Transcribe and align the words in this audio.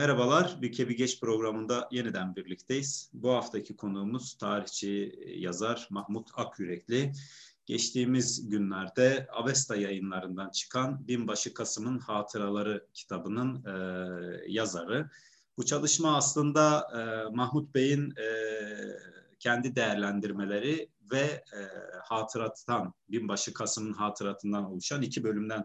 Merhabalar, 0.00 0.62
Bir 0.62 0.72
Kebi 0.72 0.96
Geç 0.96 1.20
programında 1.20 1.88
yeniden 1.90 2.36
birlikteyiz. 2.36 3.10
Bu 3.12 3.30
haftaki 3.30 3.76
konuğumuz 3.76 4.34
tarihçi, 4.34 5.18
yazar 5.36 5.88
Mahmut 5.90 6.30
Akyürekli. 6.34 7.12
Geçtiğimiz 7.66 8.48
günlerde 8.48 9.26
Avesta 9.32 9.76
yayınlarından 9.76 10.50
çıkan 10.50 11.08
Binbaşı 11.08 11.54
Kasım'ın 11.54 11.98
Hatıraları 11.98 12.86
kitabının 12.94 13.64
e, 13.64 13.72
yazarı. 14.48 15.10
Bu 15.56 15.64
çalışma 15.64 16.16
aslında 16.16 16.86
e, 16.92 17.34
Mahmut 17.34 17.74
Bey'in 17.74 18.10
e, 18.10 18.26
kendi 19.38 19.76
değerlendirmeleri 19.76 20.88
ve 21.12 21.44
e, 21.52 21.60
hatırattan, 22.04 22.94
Binbaşı 23.08 23.54
Kasım'ın 23.54 23.92
hatıratından 23.92 24.64
oluşan 24.64 25.02
iki 25.02 25.24
bölümden 25.24 25.64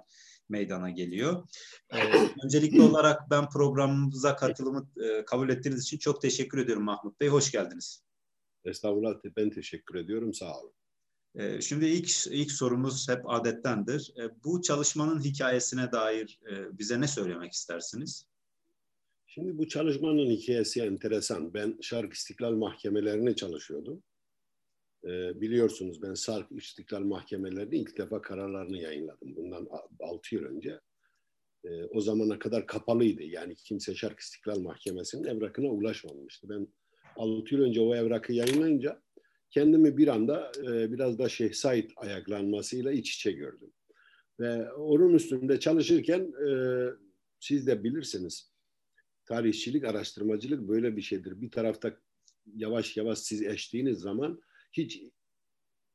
meydana 0.50 0.90
geliyor. 0.90 1.48
Ee, 1.94 1.98
öncelikli 2.44 2.82
olarak 2.82 3.30
ben 3.30 3.50
programımıza 3.50 4.36
katılımı 4.36 4.90
e, 5.04 5.26
kabul 5.26 5.50
ettiğiniz 5.50 5.84
için 5.84 5.98
çok 5.98 6.22
teşekkür 6.22 6.58
ediyorum 6.58 6.84
Mahmut 6.84 7.20
Bey. 7.22 7.28
Hoş 7.28 7.52
geldiniz. 7.52 8.04
Estağfurullah 8.64 9.16
ben 9.38 9.50
teşekkür 9.50 9.96
ediyorum. 9.96 10.34
Sağ 10.34 10.60
olun. 10.60 10.74
Ee, 11.36 11.62
şimdi 11.62 11.86
ilk 11.86 12.28
ilk 12.28 12.52
sorumuz 12.52 13.10
hep 13.10 13.30
adettendir. 13.30 14.14
Ee, 14.18 14.30
bu 14.44 14.62
çalışmanın 14.62 15.22
hikayesine 15.22 15.92
dair 15.92 16.40
e, 16.52 16.78
bize 16.80 17.02
ne 17.02 17.08
söylemek 17.08 17.54
istersiniz? 17.54 18.26
Şimdi 19.28 19.58
bu 19.58 19.68
çalışmanın 19.68 20.30
hikayesi 20.30 20.82
enteresan. 20.82 21.54
Ben 21.54 21.78
Şark 21.82 22.14
İstiklal 22.14 22.52
Mahkemelerine 22.52 23.36
çalışıyordum. 23.36 24.04
Ee, 25.06 25.42
biliyorsunuz 25.42 26.02
ben 26.02 26.14
Sarp 26.14 26.52
İstiklal 26.52 27.00
Mahkemelerinde 27.00 27.78
ilk 27.78 27.98
defa 27.98 28.22
kararlarını 28.22 28.78
yayınladım. 28.78 29.36
Bundan 29.36 29.68
6 30.00 30.36
yıl 30.36 30.44
önce. 30.44 30.80
Ee, 31.64 31.84
o 31.84 32.02
zamana 32.02 32.40
kadar 32.40 32.68
kapalıydı. 32.68 33.24
Yani 33.24 33.56
kimse 33.56 33.96
Şark 33.96 34.20
İstiklal 34.20 34.60
Mahkemesi'nin 34.60 35.24
evrakına 35.24 35.68
ulaşmamıştı. 35.68 36.50
Ben 36.50 36.68
6 37.16 37.56
yıl 37.56 37.62
önce 37.62 37.82
o 37.82 37.96
evrakı 37.96 38.34
yayınlayınca 38.34 39.02
kendimi 39.52 39.98
bir 39.98 40.08
anda 40.08 40.52
e, 40.58 40.92
biraz 40.92 41.20
da 41.20 41.30
Şeyh 41.30 41.54
Said 41.54 41.90
ayaklanmasıyla 41.96 42.92
iç 42.92 43.16
içe 43.16 43.32
gördüm. 43.32 43.72
Ve 44.40 44.72
onun 44.72 45.14
üstünde 45.14 45.60
çalışırken 45.60 46.34
e, 46.48 46.50
siz 47.40 47.68
de 47.68 47.84
bilirsiniz 47.84 48.52
tarihçilik, 49.26 49.84
araştırmacılık 49.84 50.68
böyle 50.68 50.98
bir 50.98 51.02
şeydir. 51.02 51.42
Bir 51.42 51.52
tarafta 51.52 51.98
yavaş 52.56 52.98
yavaş 52.98 53.20
siz 53.20 53.42
eştiğiniz 53.42 54.00
zaman 54.00 54.42
hiç 54.78 55.02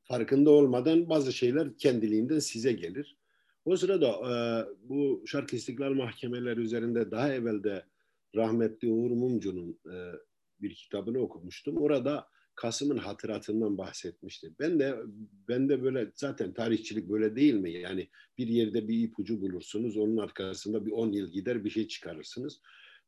farkında 0.03 0.51
olmadan 0.51 1.09
bazı 1.09 1.33
şeyler 1.33 1.79
kendiliğinden 1.79 2.39
size 2.39 2.73
gelir. 2.73 3.17
O 3.65 3.77
sırada 3.77 4.09
e, 4.09 4.35
bu 4.89 5.23
Şark 5.27 5.55
İstiklal 5.55 5.93
Mahkemeleri 5.93 6.61
üzerinde 6.61 7.11
daha 7.11 7.35
evvelde 7.35 7.85
rahmetli 8.37 8.89
Uğur 8.89 9.11
Mumcu'nun 9.11 9.79
e, 9.87 9.97
bir 10.61 10.75
kitabını 10.75 11.19
okumuştum. 11.19 11.77
Orada 11.77 12.29
Kasım'ın 12.55 12.97
hatıratından 12.97 13.79
bahsetmişti. 13.79 14.53
Ben 14.61 14.79
de 14.79 14.97
ben 15.49 15.69
de 15.69 15.83
böyle 15.83 16.11
zaten 16.15 16.55
tarihçilik 16.55 17.09
böyle 17.09 17.37
değil 17.37 17.55
mi? 17.55 17.73
Yani 17.73 18.09
bir 18.39 18.47
yerde 18.47 18.89
bir 18.89 18.99
ipucu 18.99 19.41
bulursunuz, 19.41 19.97
onun 19.97 20.17
arkasında 20.17 20.87
bir 20.87 20.93
10 20.93 21.13
yıl 21.13 21.29
gider 21.33 21.65
bir 21.65 21.71
şey 21.71 21.89
çıkarırsınız. 21.89 22.61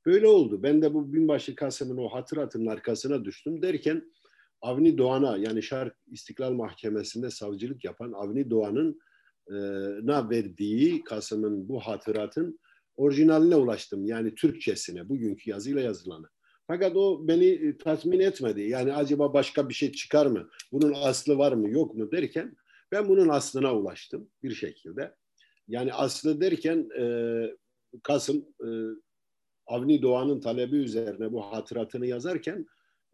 Böyle 0.07 0.27
oldu. 0.27 0.63
Ben 0.63 0.83
de 0.83 0.95
bu 0.95 1.13
binbaşı 1.13 1.55
Kasım'ın 1.55 1.97
o 1.97 2.09
hatıratının 2.09 2.67
arkasına 2.67 3.25
düştüm 3.25 3.63
derken 3.63 4.13
Avni 4.63 4.99
Doğan'a 4.99 5.37
yani 5.37 5.63
Şark 5.63 5.97
İstiklal 6.11 6.53
Mahkemesi'nde 6.53 7.31
savcılık 7.31 7.85
yapan 7.85 8.13
Avni 8.13 8.51
Doğan'ın 8.51 9.01
e, 9.49 9.55
verdiği 10.31 11.05
Kasım'ın 11.05 11.69
bu 11.69 11.81
hatıratın 11.81 12.61
orijinaline 12.97 13.57
ulaştım. 13.57 14.05
Yani 14.05 14.35
Türkçesine, 14.35 15.09
bugünkü 15.09 15.51
yazıyla 15.51 15.81
yazılanı. 15.81 16.29
Fakat 16.67 16.97
o 16.97 17.29
beni 17.29 17.47
e, 17.47 17.79
tatmin 17.79 18.21
etmedi. 18.21 18.61
Yani 18.61 18.95
acaba 18.95 19.35
başka 19.35 19.69
bir 19.69 19.75
şey 19.75 19.93
çıkar 19.93 20.27
mı? 20.27 20.49
Bunun 20.73 20.95
aslı 20.97 21.39
var 21.39 21.53
mı 21.53 21.71
yok 21.71 21.95
mu 21.95 22.11
derken 22.11 22.57
ben 22.93 23.09
bunun 23.09 23.29
aslına 23.29 23.77
ulaştım 23.77 24.29
bir 24.43 24.55
şekilde. 24.55 25.15
Yani 25.69 25.95
aslı 25.95 26.41
derken 26.41 26.89
e, 26.99 27.05
Kasım 28.03 28.37
e, 28.61 28.69
Avni 29.67 30.03
Doğan'ın 30.03 30.41
talebi 30.41 30.77
üzerine 30.77 31.33
bu 31.33 31.43
hatıratını 31.43 32.07
yazarken 32.07 32.67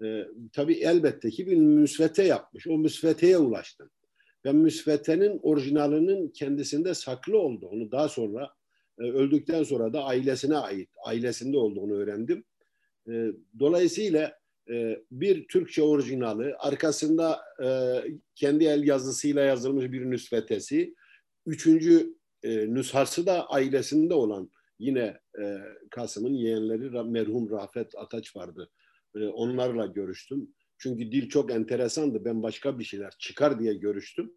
e, 0.04 0.26
tabii 0.52 0.74
elbette 0.74 1.30
ki 1.30 1.46
bir 1.46 1.56
müsvete 1.56 2.22
yapmış. 2.22 2.66
O 2.66 2.78
müsveteye 2.78 3.38
ulaştım. 3.38 3.90
Ben 4.44 4.56
müsvetenin 4.56 5.40
orijinalinin 5.42 6.28
kendisinde 6.28 6.94
saklı 6.94 7.38
olduğunu 7.38 7.92
daha 7.92 8.08
sonra 8.08 8.50
e, 8.98 9.02
öldükten 9.02 9.62
sonra 9.62 9.92
da 9.92 10.04
ailesine 10.04 10.56
ait, 10.56 10.90
ailesinde 11.04 11.58
olduğunu 11.58 11.94
öğrendim. 11.94 12.44
E, 13.08 13.32
dolayısıyla 13.58 14.38
e, 14.70 14.98
bir 15.10 15.48
Türkçe 15.48 15.82
orijinali, 15.82 16.54
arkasında 16.54 17.40
e, 17.62 17.68
kendi 18.34 18.64
el 18.64 18.86
yazısıyla 18.86 19.42
yazılmış 19.42 19.92
bir 19.92 20.10
nüsvetesi, 20.10 20.94
üçüncü 21.46 22.14
e, 22.42 22.74
nüshası 22.74 23.26
da 23.26 23.46
ailesinde 23.46 24.14
olan 24.14 24.50
yine 24.78 25.18
e, 25.40 25.58
Kasım'ın 25.90 26.34
yeğenleri 26.34 27.10
merhum 27.10 27.50
Rafet 27.50 27.94
Ataç 27.96 28.36
vardı 28.36 28.70
e, 29.16 29.26
onlarla 29.26 29.86
görüştüm. 29.86 30.48
Çünkü 30.78 31.12
dil 31.12 31.28
çok 31.28 31.50
enteresandı. 31.50 32.24
Ben 32.24 32.42
başka 32.42 32.78
bir 32.78 32.84
şeyler 32.84 33.12
çıkar 33.18 33.60
diye 33.60 33.74
görüştüm. 33.74 34.32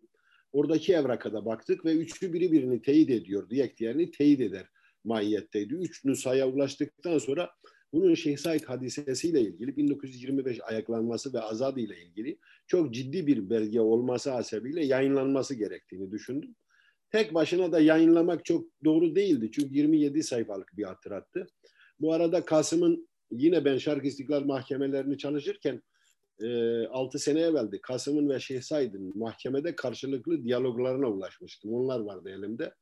Oradaki 0.51 0.93
evraka 0.93 1.33
da 1.33 1.45
baktık 1.45 1.85
ve 1.85 1.93
üçü 1.95 2.33
biri 2.33 2.51
birini 2.51 2.81
teyit 2.81 3.09
ediyor. 3.09 3.49
Diğer 3.49 3.77
diğerini 3.77 4.11
teyit 4.11 4.41
eder 4.41 4.67
mahiyetteydi. 5.03 5.73
Üç 5.73 6.05
nüshaya 6.05 6.49
ulaştıktan 6.49 7.17
sonra 7.17 7.51
bunun 7.93 8.13
Şeyh 8.13 8.37
Said 8.37 8.63
hadisesiyle 8.63 9.41
ilgili 9.41 9.77
1925 9.77 10.59
ayaklanması 10.63 11.33
ve 11.33 11.39
azadı 11.39 11.79
ile 11.79 12.01
ilgili 12.01 12.39
çok 12.67 12.93
ciddi 12.93 13.27
bir 13.27 13.49
belge 13.49 13.81
olması 13.81 14.31
hasebiyle 14.31 14.85
yayınlanması 14.85 15.55
gerektiğini 15.55 16.11
düşündüm. 16.11 16.55
Tek 17.11 17.33
başına 17.33 17.71
da 17.71 17.79
yayınlamak 17.79 18.45
çok 18.45 18.65
doğru 18.83 19.15
değildi. 19.15 19.49
Çünkü 19.51 19.75
27 19.75 20.23
sayfalık 20.23 20.77
bir 20.77 20.83
hatırattı. 20.83 21.47
Bu 21.99 22.13
arada 22.13 22.45
Kasım'ın 22.45 23.09
yine 23.31 23.65
ben 23.65 23.77
Şark 23.77 24.05
İstiklal 24.05 24.43
mahkemelerini 24.43 25.17
çalışırken 25.17 25.81
e, 26.41 26.85
6 26.87 27.19
sene 27.19 27.39
evveldi 27.39 27.81
Kasım'ın 27.81 28.29
ve 28.29 28.39
Şeyh 28.39 28.61
Said'in 28.61 29.17
mahkemede 29.17 29.75
karşılıklı 29.75 30.43
diyaloglarına 30.43 31.07
ulaşmıştım. 31.07 31.73
Onlar 31.73 31.99
vardı 31.99 32.29
elimde. 32.29 32.73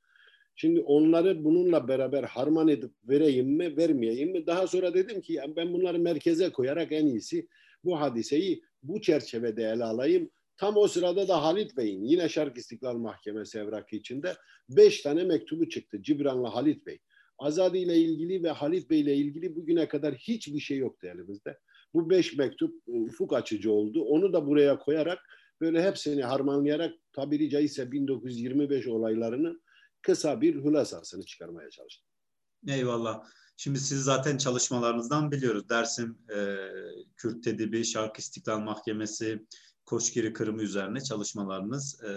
Şimdi 0.55 0.81
onları 0.81 1.43
bununla 1.43 1.87
beraber 1.87 2.23
harman 2.23 2.67
edip 2.67 2.91
vereyim 3.03 3.47
mi, 3.47 3.77
vermeyeyim 3.77 4.31
mi? 4.31 4.47
Daha 4.47 4.67
sonra 4.67 4.93
dedim 4.93 5.21
ki 5.21 5.33
ya 5.33 5.55
ben 5.55 5.73
bunları 5.73 5.99
merkeze 5.99 6.49
koyarak 6.49 6.91
en 6.91 7.05
iyisi 7.05 7.47
bu 7.83 7.99
hadiseyi 7.99 8.61
bu 8.83 9.01
çerçevede 9.01 9.63
ele 9.63 9.83
alayım. 9.83 10.29
Tam 10.57 10.77
o 10.77 10.87
sırada 10.87 11.27
da 11.27 11.43
Halit 11.43 11.77
Bey'in 11.77 12.03
yine 12.03 12.29
Şark 12.29 12.57
İstiklal 12.57 12.97
Mahkemesi 12.97 13.59
evrakı 13.59 13.95
içinde 13.95 14.33
beş 14.69 15.01
tane 15.01 15.23
mektubu 15.23 15.69
çıktı 15.69 16.01
Cibran'la 16.01 16.55
Halit 16.55 16.85
Bey. 16.85 16.99
Azadi 17.39 17.77
ile 17.77 17.97
ilgili 17.97 18.43
ve 18.43 18.51
Halit 18.51 18.89
Bey 18.89 19.01
ile 19.01 19.15
ilgili 19.15 19.55
bugüne 19.55 19.87
kadar 19.87 20.15
hiçbir 20.15 20.59
şey 20.59 20.77
yoktu 20.77 21.07
elimizde. 21.07 21.57
Bu 21.93 22.09
beş 22.09 22.37
mektup 22.37 22.75
e, 22.87 22.91
ufuk 22.91 23.33
açıcı 23.33 23.71
oldu. 23.71 24.03
Onu 24.03 24.33
da 24.33 24.47
buraya 24.47 24.79
koyarak 24.79 25.19
böyle 25.61 25.83
hepsini 25.83 26.23
harmanlayarak 26.23 26.93
tabiri 27.13 27.49
caizse 27.49 27.91
1925 27.91 28.87
olaylarını 28.87 29.59
kısa 30.01 30.41
bir 30.41 30.55
hülasasını 30.55 31.25
çıkarmaya 31.25 31.69
çalıştım. 31.69 32.07
Eyvallah. 32.67 33.23
Şimdi 33.57 33.79
siz 33.79 34.03
zaten 34.03 34.37
çalışmalarınızdan 34.37 35.31
biliyoruz. 35.31 35.69
Dersim 35.69 36.17
e, 36.35 36.55
Kürt 37.17 37.43
Tedibi, 37.43 37.85
Şark 37.85 38.19
İstiklal 38.19 38.59
Mahkemesi, 38.59 39.45
Koçgiri 39.85 40.33
Kırımı 40.33 40.61
üzerine 40.61 41.01
çalışmalarınız 41.01 42.03
e, 42.03 42.11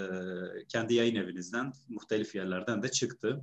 kendi 0.69 0.95
yayın 0.95 1.15
evinizden, 1.15 1.73
muhtelif 1.89 2.35
yerlerden 2.35 2.83
de 2.83 2.91
çıktı. 2.91 3.41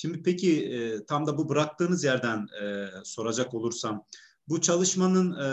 Şimdi 0.00 0.22
peki 0.22 0.66
e, 0.66 1.04
tam 1.04 1.26
da 1.26 1.38
bu 1.38 1.48
bıraktığınız 1.48 2.04
yerden 2.04 2.46
e, 2.62 2.86
soracak 3.04 3.54
olursam 3.54 4.06
bu 4.48 4.60
çalışmanın 4.60 5.32
e, 5.32 5.48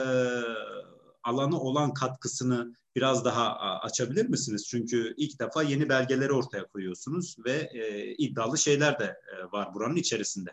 alanı 1.24 1.60
olan 1.60 1.94
katkısını 1.94 2.76
biraz 2.96 3.26
daha 3.26 3.60
açabilir 3.60 4.30
misiniz? 4.30 4.68
Çünkü 4.70 5.14
ilk 5.18 5.40
defa 5.40 5.64
yeni 5.64 5.90
belgeleri 5.90 6.32
ortaya 6.32 6.68
koyuyorsunuz 6.68 7.36
ve 7.46 7.70
e, 7.74 8.14
iddialı 8.16 8.58
şeyler 8.58 9.00
de 9.00 9.06
e, 9.06 9.52
var 9.52 9.74
buranın 9.74 9.96
içerisinde. 9.96 10.50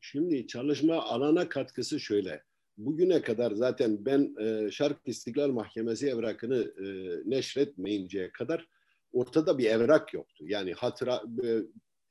Şimdi 0.00 0.46
çalışma 0.46 1.02
alana 1.02 1.48
katkısı 1.48 2.00
şöyle. 2.00 2.42
Bugüne 2.76 3.22
kadar 3.22 3.52
zaten 3.52 4.04
ben 4.04 4.34
e, 4.40 4.70
Şark 4.70 5.00
İstiklal 5.04 5.48
Mahkemesi 5.48 6.08
evrakını 6.08 6.74
e, 6.78 6.86
neşretmeyinceye 7.30 8.32
kadar 8.32 8.68
ortada 9.12 9.58
bir 9.58 9.64
evrak 9.64 10.14
yoktu. 10.14 10.44
Yani 10.48 10.72
hatıra 10.72 11.22
e, 11.44 11.62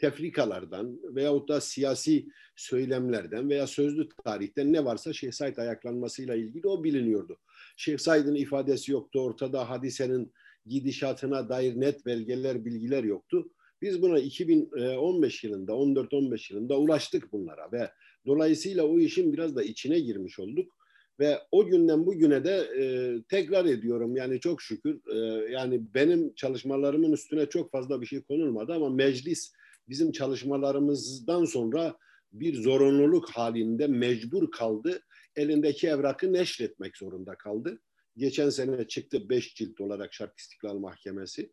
tefrikalardan 0.04 1.00
veyahut 1.04 1.50
da 1.50 1.62
siyasi 1.62 2.26
söylemlerden 2.56 3.50
veya 3.50 3.68
sözlü 3.68 4.10
tarihten 4.26 4.74
ne 4.74 4.86
varsa 4.86 5.14
Şeyh 5.14 5.32
Said 5.32 5.58
ayaklanmasıyla 5.58 6.36
ilgili 6.36 6.68
o 6.68 6.84
biliniyordu. 6.84 7.38
Şeyh 7.78 7.98
Said'in 7.98 8.36
ifadesi 8.36 8.92
yoktu 8.92 9.20
ortada, 9.20 9.70
hadisenin 9.70 10.34
gidişatına 10.66 11.50
dair 11.50 11.80
net 11.80 12.06
belgeler, 12.06 12.66
bilgiler 12.66 13.04
yoktu. 13.04 13.50
Biz 13.82 14.02
buna 14.02 14.20
2015 14.20 15.44
yılında, 15.44 15.72
14-15 15.72 16.54
yılında 16.54 16.80
ulaştık 16.80 17.32
bunlara 17.32 17.72
ve 17.72 17.90
Dolayısıyla 18.26 18.84
o 18.84 19.00
işin 19.00 19.34
biraz 19.34 19.56
da 19.56 19.64
içine 19.64 20.00
girmiş 20.00 20.40
olduk. 20.40 20.78
Ve 21.20 21.38
o 21.52 21.66
günden 21.66 22.06
bugüne 22.06 22.44
de 22.44 22.56
e, 22.56 22.86
tekrar 23.30 23.66
ediyorum 23.66 24.16
yani 24.16 24.40
çok 24.40 24.62
şükür 24.62 25.00
e, 25.16 25.52
yani 25.52 25.82
benim 25.94 26.36
çalışmalarımın 26.36 27.12
üstüne 27.12 27.46
çok 27.46 27.72
fazla 27.72 28.02
bir 28.02 28.06
şey 28.06 28.22
konulmadı 28.22 28.74
ama 28.74 28.90
meclis 28.90 29.54
bizim 29.90 30.12
çalışmalarımızdan 30.12 31.46
sonra 31.46 31.98
bir 32.34 32.62
zorunluluk 32.62 33.30
halinde 33.30 33.88
mecbur 33.88 34.52
kaldı. 34.52 35.02
Elindeki 35.36 35.88
evrakı 35.88 36.34
neşretmek 36.34 36.98
zorunda 36.98 37.36
kaldı. 37.36 37.82
Geçen 38.18 38.50
sene 38.50 38.88
çıktı 38.88 39.30
beş 39.30 39.56
cilt 39.56 39.82
olarak 39.82 40.14
Şark 40.14 40.40
İstiklal 40.40 40.78
Mahkemesi. 40.78 41.52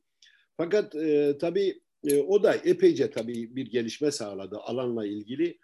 Fakat 0.57 0.95
e, 0.95 1.39
tabii 1.41 1.81
e, 2.05 2.21
o 2.21 2.43
da 2.43 2.55
epeyce 2.55 3.11
tabii 3.11 3.57
bir 3.57 3.67
gelişme 3.67 4.11
sağladı 4.11 4.59
alanla 4.59 5.07
ilgili. 5.07 5.59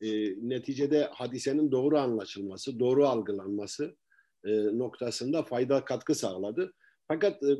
E, 0.00 0.08
neticede 0.48 1.04
hadisenin 1.04 1.72
doğru 1.72 1.98
anlaşılması, 1.98 2.80
doğru 2.80 3.06
algılanması 3.06 3.96
e, 4.44 4.50
noktasında 4.78 5.42
fayda 5.42 5.84
katkı 5.84 6.14
sağladı. 6.14 6.74
Fakat 7.08 7.42
e, 7.42 7.58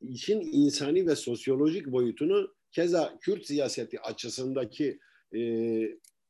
işin 0.00 0.40
insani 0.40 1.06
ve 1.06 1.16
sosyolojik 1.16 1.86
boyutunu 1.86 2.54
keza 2.76 3.18
Kürt 3.20 3.46
siyaseti 3.46 4.00
açısındaki 4.00 4.98
e, 5.36 5.40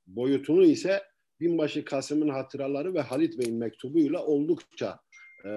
boyutunu 0.06 0.64
ise 0.64 1.02
Binbaşı 1.40 1.84
Kasım'ın 1.84 2.28
hatıraları 2.28 2.94
ve 2.94 3.00
Halit 3.00 3.38
Bey'in 3.38 3.56
mektubuyla 3.56 4.26
oldukça 4.26 5.00
e, 5.44 5.50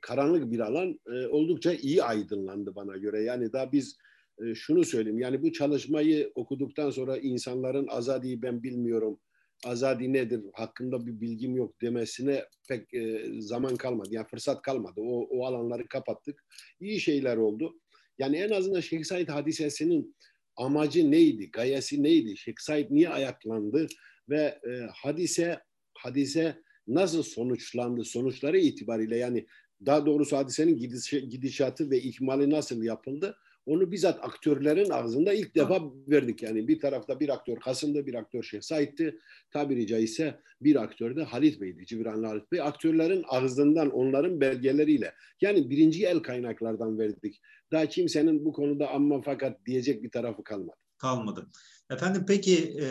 karanlık 0.00 0.52
bir 0.52 0.60
alan 0.60 1.00
e, 1.06 1.26
oldukça 1.26 1.72
iyi 1.72 2.02
aydınlandı 2.02 2.74
bana 2.74 2.96
göre. 2.96 3.22
Yani 3.22 3.52
daha 3.52 3.72
biz 3.72 3.96
e, 4.42 4.54
şunu 4.54 4.84
söyleyeyim 4.84 5.18
yani 5.18 5.42
bu 5.42 5.52
çalışmayı 5.52 6.32
okuduktan 6.34 6.90
sonra 6.90 7.16
insanların 7.18 7.86
azadiyi 7.88 8.42
ben 8.42 8.62
bilmiyorum, 8.62 9.20
azadi 9.64 10.12
nedir 10.12 10.40
hakkında 10.52 11.06
bir 11.06 11.20
bilgim 11.20 11.56
yok 11.56 11.80
demesine 11.82 12.44
pek 12.68 12.94
e, 12.94 13.24
zaman 13.38 13.76
kalmadı. 13.76 14.08
Yani 14.10 14.26
fırsat 14.26 14.62
kalmadı. 14.62 15.00
O, 15.00 15.28
o 15.30 15.46
alanları 15.46 15.88
kapattık. 15.88 16.44
İyi 16.80 17.00
şeyler 17.00 17.36
oldu. 17.36 17.74
Yani 18.18 18.36
en 18.36 18.50
azından 18.50 18.80
Şeyh 18.80 19.04
Said 19.04 19.28
hadisesinin 19.28 20.16
amacı 20.56 21.10
neydi, 21.10 21.50
gayesi 21.50 22.02
neydi, 22.02 22.36
Şeyh 22.36 22.54
Said 22.58 22.86
niye 22.90 23.08
ayaklandı 23.08 23.86
ve 24.28 24.58
e, 24.68 24.70
hadise 24.94 25.58
hadise 25.94 26.62
nasıl 26.86 27.22
sonuçlandı, 27.22 28.04
sonuçları 28.04 28.58
itibariyle 28.58 29.16
yani 29.16 29.46
daha 29.86 30.06
doğrusu 30.06 30.36
hadisenin 30.36 30.78
gidiş, 30.78 31.10
gidişatı 31.10 31.90
ve 31.90 32.00
ikmali 32.00 32.50
nasıl 32.50 32.82
yapıldı 32.82 33.36
onu 33.66 33.92
bizzat 33.92 34.24
aktörlerin 34.24 34.90
ağzında 34.90 35.32
ilk 35.32 35.54
defa 35.54 35.82
verdik. 36.08 36.42
Yani 36.42 36.68
bir 36.68 36.80
tarafta 36.80 37.20
bir 37.20 37.28
aktör 37.28 37.56
Kasım'da 37.56 38.06
bir 38.06 38.14
aktör 38.14 38.42
Şeyh 38.42 38.60
Said'ti. 38.60 39.18
Tabiri 39.50 39.86
caizse 39.86 40.40
bir 40.60 40.82
aktör 40.82 41.16
de 41.16 41.24
Halit 41.24 41.60
Bey'di. 41.60 41.86
Cibranlı 41.86 42.26
Halit 42.26 42.52
Bey. 42.52 42.60
Aktörlerin 42.60 43.24
ağzından 43.28 43.90
onların 43.90 44.40
belgeleriyle 44.40 45.14
yani 45.40 45.70
birinci 45.70 46.06
el 46.06 46.18
kaynaklardan 46.18 46.98
verdik. 46.98 47.40
Daha 47.72 47.86
kimsenin 47.86 48.44
bu 48.44 48.52
konuda 48.52 48.90
amma 48.90 49.22
fakat 49.22 49.66
diyecek 49.66 50.02
bir 50.02 50.10
tarafı 50.10 50.44
kalmadı. 50.44 50.76
Kalmadı. 50.98 51.46
Efendim 51.90 52.24
peki 52.28 52.76
e, 52.80 52.88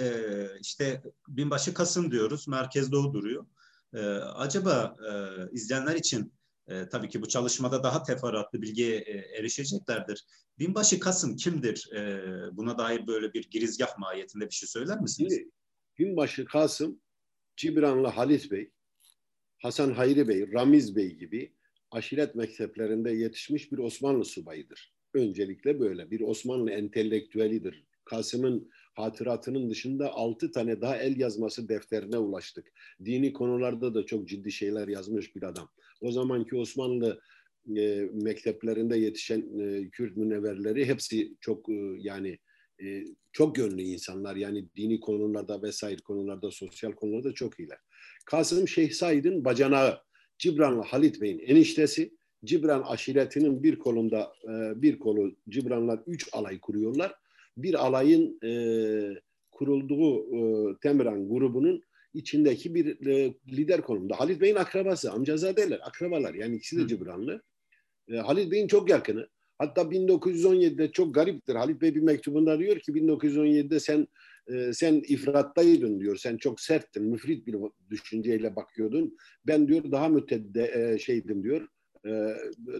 işte 0.61 1.01
binbaşı 1.27 1.73
Kasım 1.73 2.11
diyoruz. 2.11 2.47
Merkezde 2.47 2.97
o 2.97 3.13
duruyor. 3.13 3.45
E, 3.93 3.99
acaba 4.15 4.95
e, 5.09 5.11
izleyenler 5.51 5.95
için 5.95 6.33
e, 6.67 6.89
tabii 6.89 7.09
ki 7.09 7.21
bu 7.21 7.27
çalışmada 7.27 7.83
daha 7.83 8.03
teferruatlı 8.03 8.61
bilgiye 8.61 8.97
e, 8.97 9.39
erişeceklerdir. 9.39 10.25
Binbaşı 10.59 10.99
Kasım 10.99 11.35
kimdir? 11.35 11.89
E, 11.93 12.21
buna 12.51 12.77
dair 12.77 13.07
böyle 13.07 13.33
bir 13.33 13.49
girizgah 13.49 13.97
mahiyetinde 13.97 14.45
bir 14.45 14.53
şey 14.53 14.69
söyler 14.69 15.01
misiniz? 15.01 15.39
Binbaşı 15.99 16.45
Kasım, 16.45 17.01
Cibranlı 17.57 18.07
Halit 18.07 18.51
Bey, 18.51 18.71
Hasan 19.57 19.93
Hayri 19.93 20.27
Bey, 20.27 20.51
Ramiz 20.53 20.95
Bey 20.95 21.15
gibi 21.15 21.55
aşiret 21.91 22.35
mekteplerinde 22.35 23.11
yetişmiş 23.11 23.71
bir 23.71 23.77
Osmanlı 23.77 24.25
subayıdır. 24.25 24.95
Öncelikle 25.13 25.79
böyle 25.79 26.11
bir 26.11 26.21
Osmanlı 26.21 26.71
entelektüelidir. 26.71 27.85
Kasım'ın 28.05 28.71
hatıratının 28.95 29.69
dışında 29.69 30.13
altı 30.13 30.51
tane 30.51 30.81
daha 30.81 30.97
el 30.97 31.19
yazması 31.19 31.69
defterine 31.69 32.17
ulaştık. 32.17 32.71
Dini 33.05 33.33
konularda 33.33 33.93
da 33.93 34.05
çok 34.05 34.27
ciddi 34.27 34.51
şeyler 34.51 34.87
yazmış 34.87 35.35
bir 35.35 35.43
adam. 35.43 35.69
O 36.01 36.11
zamanki 36.11 36.55
Osmanlı 36.55 37.21
e, 37.77 38.09
mekteplerinde 38.13 38.97
yetişen 38.97 39.59
e, 39.59 39.89
Kürt 39.89 40.17
münevverleri 40.17 40.85
hepsi 40.85 41.35
çok 41.41 41.69
e, 41.69 41.95
yani 41.99 42.37
e, 42.83 43.03
çok 43.31 43.55
gönlü 43.55 43.81
insanlar. 43.81 44.35
Yani 44.35 44.65
dini 44.75 44.99
konularda 44.99 45.61
vesaire 45.61 46.01
konularda, 46.01 46.51
sosyal 46.51 46.91
konularda 46.91 47.33
çok 47.33 47.59
iyiler. 47.59 47.77
Kasım 48.25 48.67
Şeyh 48.67 48.91
Said'in 48.91 49.45
bacanağı, 49.45 49.99
Cibranlı 50.37 50.81
Halit 50.81 51.21
Bey'in 51.21 51.39
eniştesi, 51.39 52.11
Cibran 52.45 52.81
aşiretinin 52.81 53.63
bir 53.63 53.79
kolunda 53.79 54.33
e, 54.43 54.81
bir 54.81 54.99
kolu 54.99 55.35
Cibranlar 55.49 55.99
üç 56.07 56.29
alay 56.31 56.59
kuruyorlar. 56.59 57.15
Bir 57.57 57.85
alayın 57.85 58.39
e, 58.43 58.51
kurulduğu 59.51 60.19
e, 60.19 60.75
Temran 60.81 61.29
grubunun 61.29 61.83
içindeki 62.13 62.75
bir 62.75 63.07
e, 63.07 63.33
lider 63.47 63.81
konumda. 63.81 64.19
Halit 64.19 64.41
Bey'in 64.41 64.55
akrabası, 64.55 65.11
amcazadeler, 65.11 65.79
akrabalar 65.83 66.33
yani 66.33 66.55
ikisi 66.55 66.77
de 66.77 66.87
Cibranlı. 66.87 67.41
E, 68.07 68.17
Halit 68.17 68.51
Bey'in 68.51 68.67
çok 68.67 68.89
yakını. 68.89 69.27
Hatta 69.57 69.81
1917'de 69.81 70.91
çok 70.91 71.15
gariptir. 71.15 71.55
Halit 71.55 71.81
Bey 71.81 71.95
bir 71.95 72.01
mektubunda 72.01 72.59
diyor 72.59 72.79
ki 72.79 72.91
1917'de 72.91 73.79
sen 73.79 74.07
e, 74.47 74.73
sen 74.73 75.01
ifrattaydın 75.07 75.99
diyor. 75.99 76.17
Sen 76.17 76.37
çok 76.37 76.61
serttin, 76.61 77.03
müfrit 77.03 77.47
bir 77.47 77.55
düşünceyle 77.89 78.55
bakıyordun. 78.55 79.17
Ben 79.47 79.67
diyor 79.67 79.91
daha 79.91 80.09
mütedde 80.09 80.71
e, 80.75 80.99
şeydim 80.99 81.43
diyor. 81.43 81.67
E, 82.05 82.11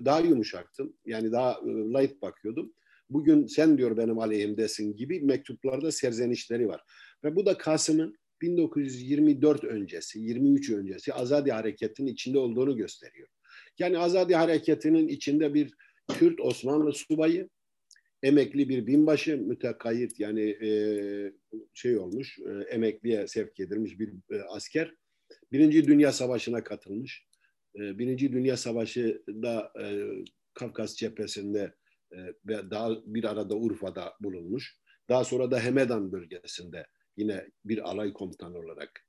daha 0.05 0.19
yumuşaktım. 0.19 0.93
Yani 1.05 1.31
daha 1.31 1.51
e, 1.51 1.69
light 1.69 2.21
bakıyordum. 2.21 2.73
Bugün 3.09 3.47
sen 3.47 3.77
diyor 3.77 3.97
benim 3.97 4.19
aleyhimdesin 4.19 4.95
gibi 4.95 5.21
mektuplarda 5.21 5.91
serzenişleri 5.91 6.67
var. 6.67 6.81
Ve 7.23 7.35
bu 7.35 7.45
da 7.45 7.57
Kasım'ın 7.57 8.15
1924 8.41 9.63
öncesi, 9.63 10.19
23 10.19 10.69
öncesi 10.69 11.13
Azadi 11.13 11.51
Hareketi'nin 11.51 12.07
içinde 12.07 12.39
olduğunu 12.39 12.77
gösteriyor. 12.77 13.27
Yani 13.79 13.97
Azadi 13.97 14.35
Hareketi'nin 14.35 15.07
içinde 15.07 15.53
bir 15.53 15.73
Kürt 16.19 16.39
Osmanlı 16.39 16.93
subayı, 16.93 17.49
emekli 18.23 18.69
bir 18.69 18.87
binbaşı, 18.87 19.37
mütekayit 19.37 20.19
yani 20.19 20.49
e, 20.49 20.69
şey 21.73 21.97
olmuş, 21.97 22.39
e, 22.39 22.51
emekliye 22.69 23.27
sevk 23.27 23.59
edilmiş 23.59 23.99
bir 23.99 24.09
e, 24.31 24.41
asker. 24.41 24.95
Birinci 25.51 25.87
Dünya 25.87 26.11
Savaşı'na 26.11 26.63
katılmış. 26.63 27.25
E, 27.75 27.99
Birinci 27.99 28.33
Dünya 28.33 28.57
Savaşı'da 28.57 29.73
e, 29.81 29.85
Kafkas 30.53 30.95
cephesinde 30.95 31.73
ve 32.45 32.71
daha 32.71 32.91
bir 33.05 33.23
arada 33.23 33.55
Urfa'da 33.55 34.13
bulunmuş. 34.21 34.77
Daha 35.09 35.23
sonra 35.23 35.51
da 35.51 35.59
Hemedan 35.59 36.11
bölgesinde 36.11 36.87
yine 37.17 37.49
bir 37.65 37.89
alay 37.89 38.13
komutanı 38.13 38.57
olarak 38.57 39.05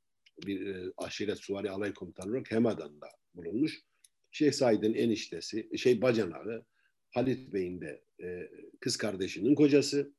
bir 0.46 0.66
e, 0.66 0.92
aşiret 0.96 1.38
suvari 1.38 1.70
alay 1.70 1.94
komutanı 1.94 2.30
olarak 2.30 2.50
Hemadan'da 2.50 3.08
bulunmuş. 3.34 3.82
Şeyh 4.30 4.52
Said'in 4.52 4.94
eniştesi, 4.94 5.78
şey 5.78 6.02
bacanağı 6.02 6.64
Halit 7.10 7.52
Bey'in 7.52 7.80
de 7.80 8.04
e, 8.22 8.50
kız 8.80 8.96
kardeşinin 8.96 9.54
kocası 9.54 10.14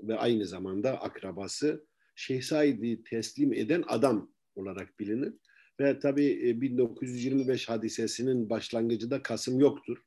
ve 0.00 0.16
aynı 0.16 0.46
zamanda 0.46 1.00
akrabası 1.00 1.86
Şeyh 2.16 2.42
Said'i 2.42 3.04
teslim 3.04 3.52
eden 3.52 3.84
adam 3.86 4.34
olarak 4.54 5.00
bilinir. 5.00 5.34
Ve 5.80 5.98
tabii 5.98 6.48
e, 6.48 6.60
1925 6.60 7.68
hadisesinin 7.68 8.50
başlangıcı 8.50 9.10
da 9.10 9.22
Kasım 9.22 9.60
yoktur. 9.60 9.98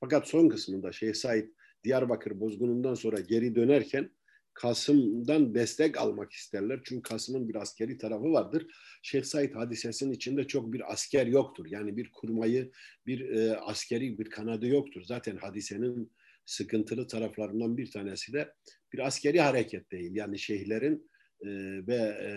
Fakat 0.00 0.28
son 0.28 0.48
kısmında 0.48 0.92
Şeyh 0.92 1.14
Said 1.14 1.48
Diyarbakır 1.84 2.40
bozgunundan 2.40 2.94
sonra 2.94 3.20
geri 3.20 3.54
dönerken 3.54 4.10
Kasım'dan 4.54 5.54
destek 5.54 5.98
almak 5.98 6.32
isterler. 6.32 6.80
Çünkü 6.84 7.02
Kasım'ın 7.02 7.48
bir 7.48 7.54
askeri 7.54 7.98
tarafı 7.98 8.32
vardır. 8.32 8.66
Şeyh 9.02 9.22
Said 9.22 9.54
hadisesinin 9.54 10.12
içinde 10.12 10.46
çok 10.46 10.72
bir 10.72 10.92
asker 10.92 11.26
yoktur. 11.26 11.66
Yani 11.68 11.96
bir 11.96 12.12
kurmayı, 12.12 12.70
bir 13.06 13.30
e, 13.30 13.56
askeri 13.56 14.18
bir 14.18 14.30
kanadı 14.30 14.66
yoktur. 14.66 15.02
Zaten 15.02 15.36
hadisenin 15.36 16.12
sıkıntılı 16.46 17.06
taraflarından 17.06 17.76
bir 17.76 17.90
tanesi 17.90 18.32
de 18.32 18.52
bir 18.92 19.06
askeri 19.06 19.40
hareket 19.40 19.92
değil. 19.92 20.14
Yani 20.14 20.38
şeyhlerin 20.38 21.10
e, 21.42 21.48
ve 21.86 21.96
e, 21.96 22.30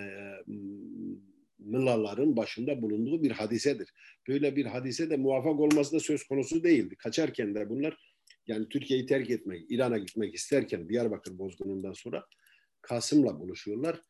mıllaların 1.59 2.35
başında 2.37 2.81
bulunduğu 2.81 3.23
bir 3.23 3.31
hadisedir. 3.31 3.93
Böyle 4.27 4.55
bir 4.55 4.65
hadise 4.65 5.09
de 5.09 5.17
muvaffak 5.17 5.59
olması 5.59 5.95
da 5.95 5.99
söz 5.99 6.23
konusu 6.23 6.63
değildi. 6.63 6.95
Kaçarken 6.95 7.55
de 7.55 7.69
bunlar 7.69 8.12
yani 8.47 8.69
Türkiye'yi 8.69 9.05
terk 9.05 9.29
etmek, 9.29 9.71
İran'a 9.71 9.97
gitmek 9.97 10.35
isterken 10.35 10.89
Diyarbakır 10.89 11.37
bozgunundan 11.37 11.93
sonra 11.93 12.25
Kasım'la 12.81 13.39
buluşuyorlar. 13.39 14.01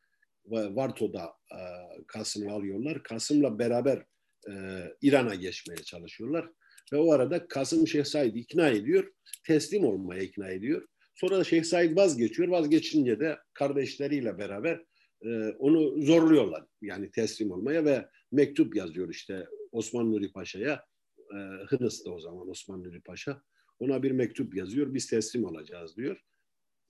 Varto'da 0.46 1.34
e, 1.52 1.60
Kasım'ı 2.08 2.52
alıyorlar. 2.52 3.04
Kasım'la 3.04 3.60
beraber 3.60 4.06
e, 4.50 4.54
İran'a 5.02 5.36
geçmeye 5.36 5.84
çalışıyorlar. 5.84 6.50
Ve 6.94 6.98
o 6.98 7.12
arada 7.12 7.48
Kasım 7.48 7.88
Şeyh 7.88 8.04
Said 8.04 8.36
ikna 8.36 8.70
ediyor. 8.70 9.12
Teslim 9.44 9.86
olmaya 9.86 10.22
ikna 10.22 10.50
ediyor. 10.50 10.88
Sonra 11.16 11.38
da 11.38 11.44
Şeyh 11.44 11.64
Said 11.64 11.98
vazgeçiyor. 11.98 12.48
Vazgeçince 12.48 13.20
de 13.20 13.38
kardeşleriyle 13.54 14.38
beraber 14.38 14.84
e, 15.26 15.50
onu 15.60 16.02
zorluyorlar 16.02 16.66
yani 16.82 17.12
teslim 17.12 17.52
olmaya 17.52 17.86
ve 17.86 18.10
mektup 18.32 18.76
yazıyor 18.76 19.10
işte 19.10 19.48
Osman 19.72 20.12
Nuri 20.12 20.32
Paşa'ya 20.32 20.86
e, 21.34 21.38
Hınıs'ta 21.68 22.12
o 22.12 22.20
zaman 22.20 22.50
Osman 22.50 22.84
Nuri 22.84 23.02
Paşa 23.02 23.42
ona 23.84 24.04
bir 24.04 24.12
mektup 24.12 24.56
yazıyor 24.56 24.94
biz 24.94 25.08
teslim 25.08 25.44
olacağız 25.44 25.98
diyor 25.98 26.24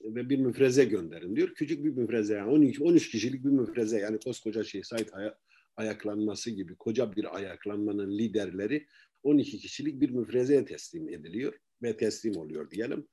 ve 0.04 0.30
bir 0.30 0.38
müfreze 0.38 0.86
gönderin 0.86 1.36
diyor. 1.36 1.54
Küçük 1.56 1.86
bir 1.86 1.90
müfreze 1.90 2.34
yani 2.34 2.52
12 2.52 2.84
13 2.84 3.10
kişilik 3.12 3.46
bir 3.46 3.50
müfreze 3.50 4.00
yani 4.00 4.20
koskoca 4.20 4.64
şey 4.64 4.84
Said 4.84 5.10
ayaklanması 5.76 6.52
gibi 6.52 6.76
koca 6.76 7.16
bir 7.16 7.36
ayaklanmanın 7.36 8.18
liderleri 8.18 8.88
12 9.24 9.58
kişilik 9.58 10.02
bir 10.02 10.10
müfrezeye 10.10 10.66
teslim 10.66 11.10
ediliyor 11.10 11.54
ve 11.84 11.98
teslim 11.98 12.38
oluyor 12.38 12.70
diyelim. 12.70 13.08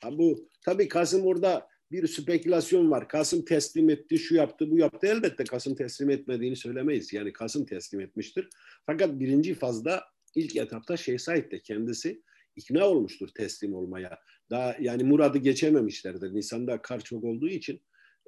Ha 0.00 0.18
bu 0.18 0.48
tabii 0.64 0.88
Kasım 0.88 1.26
orada 1.26 1.68
bir 1.90 2.06
spekülasyon 2.06 2.90
var. 2.90 3.08
Kasım 3.08 3.44
teslim 3.44 3.90
etti, 3.90 4.18
şu 4.18 4.34
yaptı, 4.34 4.70
bu 4.70 4.78
yaptı. 4.78 5.06
Elbette 5.06 5.44
Kasım 5.44 5.74
teslim 5.74 6.10
etmediğini 6.10 6.56
söylemeyiz. 6.56 7.12
Yani 7.12 7.32
Kasım 7.32 7.66
teslim 7.66 8.00
etmiştir. 8.00 8.48
Fakat 8.86 9.20
birinci 9.20 9.54
fazda 9.54 10.04
ilk 10.34 10.56
etapta 10.56 10.96
Şeyh 10.96 11.18
Said 11.18 11.52
de 11.52 11.60
kendisi 11.60 12.22
ikna 12.56 12.88
olmuştur 12.88 13.28
teslim 13.36 13.74
olmaya. 13.74 14.18
Daha 14.50 14.76
yani 14.80 15.04
muradı 15.04 15.38
geçememişlerdir. 15.38 16.34
Nisan'da 16.34 16.82
kar 16.82 17.00
çok 17.00 17.24
olduğu 17.24 17.48
için 17.48 17.80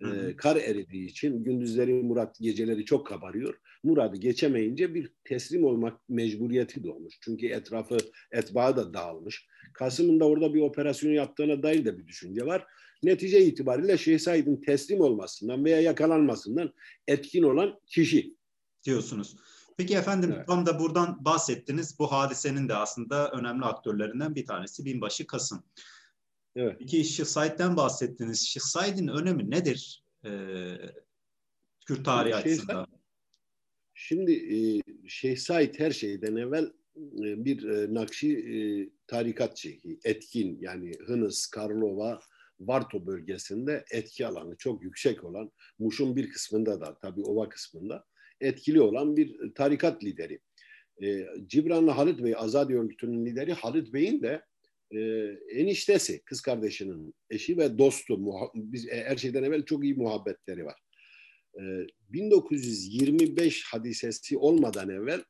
e, 0.02 0.37
kar 0.37 0.56
eridiği 0.56 1.06
için 1.06 1.44
gündüzleri 1.44 1.92
Murat 1.92 2.38
geceleri 2.40 2.85
çok 2.85 3.06
kabarıyor. 3.06 3.61
Murad'ı 3.82 4.16
geçemeyince 4.16 4.94
bir 4.94 5.12
teslim 5.25 5.64
olmak 5.64 6.08
mecburiyeti 6.08 6.85
doğmuş. 6.85 7.14
Çünkü 7.20 7.47
etrafı 7.47 7.99
etbağı 8.32 8.76
da 8.76 8.94
dağılmış. 8.94 9.47
Kasım'ın 9.75 10.20
da 10.20 10.25
orada 10.25 10.54
bir 10.54 10.61
operasyon 10.61 11.12
yaptığına 11.12 11.62
dair 11.62 11.85
de 11.85 11.99
bir 11.99 12.06
düşünce 12.06 12.47
var. 12.47 12.66
Netice 13.02 13.44
itibariyle 13.44 13.99
Şeyh 13.99 14.18
Said'in 14.18 14.56
teslim 14.56 15.00
olmasından 15.00 15.64
veya 15.64 15.80
yakalanmasından 15.80 16.73
etkin 17.06 17.42
olan 17.42 17.80
kişi. 17.87 18.37
Diyorsunuz. 18.85 19.37
Peki 19.78 19.97
efendim 19.97 20.32
evet. 20.37 20.47
tam 20.47 20.66
da 20.66 20.78
buradan 20.78 21.25
bahsettiniz. 21.25 21.99
Bu 21.99 22.12
hadisenin 22.12 22.68
de 22.68 22.75
aslında 22.75 23.30
önemli 23.30 23.64
aktörlerinden 23.64 24.35
bir 24.35 24.47
tanesi 24.47 24.85
Binbaşı 24.85 25.26
Kasım. 25.26 25.64
Evet. 26.56 26.76
Peki 26.78 27.04
Şeyh 27.04 27.26
Said'den 27.26 27.76
bahsettiniz. 27.76 28.40
Şeyh 28.40 28.62
Said'in 28.62 29.08
önemi 29.08 29.50
nedir? 29.50 30.04
Ee, 30.25 30.76
Kürt 31.87 32.04
tarihi 32.04 32.32
Şeyh 32.32 32.42
açısından. 32.42 32.87
Şimdi 33.94 34.32
e, 34.32 34.82
Şeyh 35.08 35.37
Said 35.37 35.75
her 35.78 35.90
şeyden 35.90 36.37
evvel 36.37 36.64
e, 36.97 37.44
bir 37.44 37.68
e, 37.68 37.94
Nakşi 37.94 38.32
e, 38.38 38.58
tarikat 39.06 39.58
şeyhi, 39.58 39.99
etkin 40.04 40.58
yani 40.61 40.92
Hınıs, 41.06 41.47
Karlova, 41.47 42.20
Varto 42.61 43.06
bölgesinde 43.06 43.85
etki 43.90 44.26
alanı 44.26 44.56
çok 44.56 44.82
yüksek 44.82 45.25
olan, 45.25 45.50
Muş'un 45.78 46.16
bir 46.16 46.30
kısmında 46.30 46.80
da 46.80 46.99
tabii 46.99 47.23
ova 47.23 47.49
kısmında 47.49 48.04
etkili 48.40 48.80
olan 48.80 49.16
bir 49.16 49.54
tarikat 49.54 50.04
lideri. 50.04 50.38
E, 51.02 51.26
Cibranlı 51.47 51.90
Halit 51.90 52.25
Bey, 52.25 52.35
Azadi 52.37 52.78
örgütünün 52.78 53.26
lideri 53.26 53.52
Halit 53.52 53.92
Bey'in 53.92 54.23
de 54.23 54.42
e, 54.90 54.99
eniştesi, 55.50 56.23
kız 56.25 56.40
kardeşinin 56.40 57.14
eşi 57.30 57.59
ve 57.59 57.78
dostu. 57.78 58.18
Biz 58.54 58.88
e, 58.88 59.04
her 59.04 59.16
şeyden 59.16 59.42
evvel 59.42 59.64
çok 59.64 59.85
iyi 59.85 59.95
muhabbetleri 59.95 60.64
var. 60.64 60.80
E, 61.54 61.62
1925 62.09 63.64
hadisesi 63.64 64.38
olmadan 64.38 64.88
evvel 64.88 65.25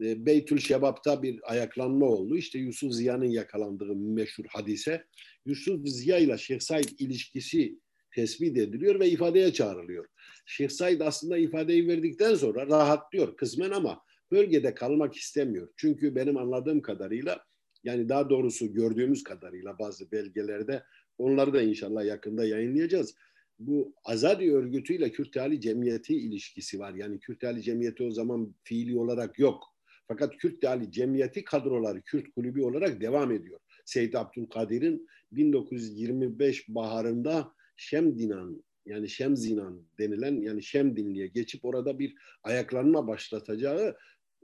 e, 0.00 0.26
Beytül 0.26 0.58
Şebap'ta 0.58 1.22
bir 1.22 1.52
ayaklanma 1.52 2.06
oldu. 2.06 2.36
İşte 2.36 2.58
Yusuf 2.58 2.92
Ziya'nın 2.92 3.30
yakalandığı 3.30 3.96
meşhur 3.96 4.44
hadise. 4.48 5.04
Yusuf 5.46 5.88
Ziya 5.88 6.18
ile 6.18 6.38
Şeyh 6.38 6.60
Said 6.60 6.88
ilişkisi 6.98 7.78
tespit 8.18 8.58
ediliyor 8.58 9.00
ve 9.00 9.08
ifadeye 9.08 9.52
çağrılıyor. 9.52 10.06
Şeyh 10.46 10.68
Said 10.68 11.00
aslında 11.00 11.38
ifadeyi 11.38 11.88
verdikten 11.88 12.34
sonra 12.34 12.66
rahatlıyor 12.66 13.36
kısmen 13.36 13.70
ama 13.70 14.02
bölgede 14.32 14.74
kalmak 14.74 15.14
istemiyor. 15.14 15.68
Çünkü 15.76 16.14
benim 16.14 16.36
anladığım 16.36 16.82
kadarıyla 16.82 17.44
yani 17.84 18.08
daha 18.08 18.30
doğrusu 18.30 18.72
gördüğümüz 18.74 19.22
kadarıyla 19.22 19.78
bazı 19.78 20.12
belgelerde 20.12 20.82
onları 21.18 21.54
da 21.54 21.62
inşallah 21.62 22.04
yakında 22.04 22.44
yayınlayacağız. 22.44 23.14
Bu 23.58 23.94
Azadi 24.04 24.52
örgütüyle 24.52 25.12
Kürtali 25.12 25.60
Cemiyeti 25.60 26.16
ilişkisi 26.16 26.78
var. 26.78 26.94
Yani 26.94 27.20
Kürtali 27.20 27.62
Cemiyeti 27.62 28.02
o 28.02 28.10
zaman 28.10 28.54
fiili 28.62 28.98
olarak 28.98 29.38
yok. 29.38 29.64
Fakat 30.08 30.36
Kürtali 30.36 30.92
Cemiyeti 30.92 31.44
kadroları 31.44 32.02
Kürt 32.02 32.30
kulübü 32.34 32.62
olarak 32.62 33.00
devam 33.00 33.32
ediyor. 33.32 33.60
Seyyid 33.84 34.14
Abdülkadir'in 34.14 35.08
1925 35.32 36.68
baharında 36.68 37.57
Şemdinan 37.78 38.64
yani 38.86 39.08
Şemzinan 39.08 39.82
denilen 39.98 40.40
yani 40.40 40.62
Şemdinli'ye 40.62 41.26
geçip 41.26 41.64
orada 41.64 41.98
bir 41.98 42.14
ayaklanma 42.42 43.06
başlatacağı 43.06 43.96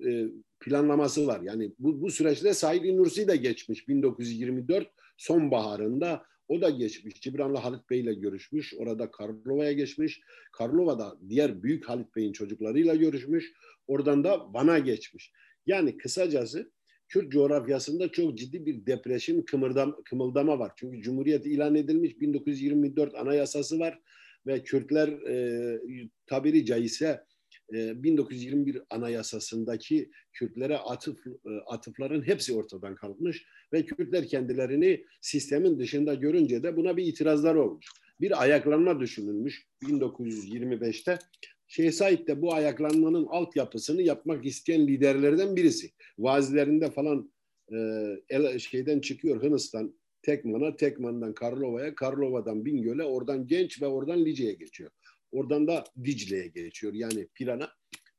e, 0.07 0.27
planlaması 0.61 1.27
var. 1.27 1.41
Yani 1.41 1.73
bu, 1.79 2.03
bu 2.03 2.11
süreçte 2.11 2.55
Said 2.55 2.85
Nursi 2.85 3.29
de 3.29 3.37
geçmiş 3.37 3.89
1924 3.89 4.89
sonbaharında 5.17 6.25
o 6.49 6.61
da 6.61 6.71
geçmiş. 6.71 7.21
Cibranlı 7.21 7.59
Halit 7.59 7.91
Bey 7.91 8.01
ile 8.01 8.15
görüşmüş. 8.15 8.75
Orada 8.79 9.11
Karlova'ya 9.11 9.73
geçmiş. 9.73 10.21
Karlova'da 10.53 11.19
diğer 11.29 11.63
büyük 11.63 11.89
Halit 11.89 12.17
Bey'in 12.17 12.33
çocuklarıyla 12.33 12.95
görüşmüş. 12.95 13.53
Oradan 13.87 14.25
da 14.25 14.55
Van'a 14.55 14.79
geçmiş. 14.79 15.33
Yani 15.67 15.97
kısacası 15.97 16.73
Kürt 17.09 17.33
coğrafyasında 17.33 18.09
çok 18.09 18.39
ciddi 18.39 18.67
bir 18.67 18.87
depresyon, 18.87 19.43
kımırdam, 19.43 20.03
kımıldama 20.05 20.59
var. 20.59 20.73
Çünkü 20.77 21.03
Cumhuriyet 21.03 21.47
ilan 21.47 21.75
edilmiş 21.75 22.21
1924 22.21 23.15
anayasası 23.15 23.79
var 23.79 24.01
ve 24.47 24.63
Kürtler 24.63 25.09
e, 25.09 25.81
tabiri 26.27 26.67
caizse 26.67 27.25
1921 27.73 28.83
anayasasındaki 28.91 30.11
Kürtlere 30.33 30.79
atıf 30.79 31.19
atıfların 31.67 32.27
hepsi 32.27 32.55
ortadan 32.55 32.95
kalkmış 32.95 33.47
ve 33.73 33.85
Kürtler 33.85 34.29
kendilerini 34.29 35.05
sistemin 35.21 35.79
dışında 35.79 36.15
görünce 36.15 36.63
de 36.63 36.77
buna 36.77 36.97
bir 36.97 37.05
itirazlar 37.05 37.55
olmuş. 37.55 37.87
Bir 38.21 38.43
ayaklanma 38.43 39.01
düşünülmüş 39.01 39.67
1925'te. 39.83 41.19
Şeyh 41.67 41.93
Said 41.93 42.27
de 42.27 42.43
bu 42.43 42.55
ayaklanmanın 42.55 43.27
altyapısını 43.27 44.03
yapmak 44.03 44.47
isteyen 44.47 44.87
liderlerden 44.87 45.57
birisi. 45.57 45.91
Vazilerinde 46.19 46.91
falan 46.91 47.33
e, 48.31 48.59
şeyden 48.59 49.01
çıkıyor 49.01 49.43
Hınıs'tan 49.43 49.95
Tekman'a, 50.23 50.77
Tekman'dan 50.77 51.35
Karlova'ya, 51.35 51.95
Karlova'dan 51.95 52.65
Bingöl'e, 52.65 53.05
oradan 53.05 53.47
Genç 53.47 53.83
ve 53.83 53.87
oradan 53.87 54.25
Lice'ye 54.25 54.53
geçiyor. 54.53 54.91
Oradan 55.33 55.67
da 55.67 55.85
Dicle'ye 56.05 56.47
geçiyor. 56.47 56.93
Yani 56.93 57.29
Piran'a. 57.35 57.71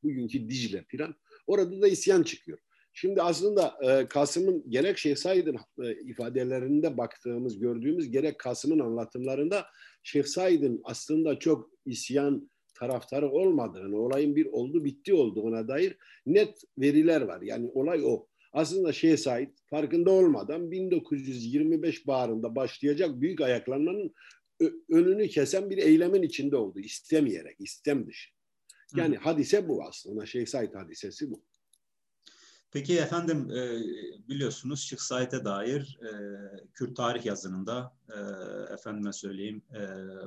Bugünkü 0.04 0.50
Dicle 0.50 0.84
Piran. 0.84 1.16
Orada 1.48 1.82
da 1.82 1.88
isyan 1.88 2.24
çıkıyor. 2.24 2.58
Şimdi 2.94 3.22
aslında 3.22 3.78
e, 3.82 4.08
Kasım'ın 4.08 4.70
gerek 4.70 4.98
Şeyh 4.98 5.16
Said'in 5.16 5.58
e, 5.84 5.94
ifadelerinde 6.02 6.98
baktığımız, 6.98 7.60
gördüğümüz 7.60 8.12
gerek 8.12 8.40
Kasım'ın 8.40 8.80
anlatımlarında 8.80 9.66
Şeyh 10.04 10.24
Said'in 10.24 10.82
aslında 10.84 11.40
çok 11.40 11.70
isyan 11.86 12.50
taraftarı 12.76 13.30
olmadığını, 13.30 13.98
olayın 13.98 14.36
bir 14.36 14.46
oldu 14.46 14.86
bitti 14.86 15.14
olduğuna 15.14 15.68
dair 15.68 15.98
net 16.26 16.64
veriler 16.78 17.22
var. 17.22 17.42
Yani 17.42 17.72
olay 17.74 18.02
o. 18.06 18.28
Aslında 18.54 18.94
Şeyh 18.94 19.18
Said 19.18 19.50
farkında 19.70 20.12
olmadan 20.12 20.72
1925 20.72 22.08
baharında 22.08 22.56
başlayacak 22.56 23.22
büyük 23.22 23.42
ayaklanmanın 23.42 24.14
önünü 24.90 25.28
kesen 25.28 25.70
bir 25.70 25.78
eylemin 25.78 26.22
içinde 26.22 26.58
oldu. 26.58 26.80
istemeyerek, 26.80 27.56
istem 27.60 28.08
dışı. 28.08 28.30
Yani 28.96 29.16
Hı. 29.16 29.20
hadise 29.20 29.68
bu 29.68 29.84
aslında. 29.84 30.26
Şeyh 30.26 30.46
Said 30.46 30.74
hadisesi 30.74 31.32
bu. 31.32 31.44
Peki 32.76 33.00
efendim 33.00 33.52
e, 33.52 33.82
biliyorsunuz 34.30 34.80
Şeyh 34.80 35.00
Said'e 35.00 35.46
dair 35.46 36.00
e, 36.02 36.10
Kürt 36.74 36.96
tarih 36.96 37.26
yazınında 37.26 37.98
e, 38.10 38.20
efendime 38.74 39.14
söyleyeyim 39.14 39.62
e, 39.74 39.82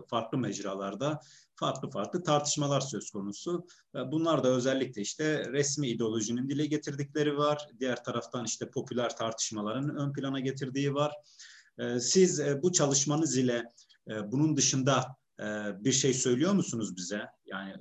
farklı 0.07 0.39
mecralarda 0.39 1.21
farklı 1.55 1.91
farklı 1.91 2.23
tartışmalar 2.23 2.81
söz 2.81 3.11
konusu. 3.11 3.67
Bunlar 3.95 4.45
da 4.45 4.49
özellikle 4.49 5.03
işte 5.03 5.53
resmi 5.53 5.89
ideolojinin 5.89 6.49
dile 6.49 6.67
getirdikleri 6.67 7.37
var. 7.37 7.69
Diğer 7.81 8.05
taraftan 8.05 8.45
işte 8.45 8.71
popüler 8.71 9.17
tartışmaların 9.17 9.97
ön 9.97 10.13
plana 10.13 10.41
getirdiği 10.41 10.95
var. 10.95 11.13
Siz 12.01 12.43
bu 12.63 12.73
çalışmanız 12.73 13.37
ile 13.37 13.65
bunun 14.07 14.57
dışında 14.57 15.17
bir 15.85 15.93
şey 15.93 16.15
söylüyor 16.15 16.53
musunuz 16.53 16.97
bize? 16.97 17.23
Yani 17.47 17.75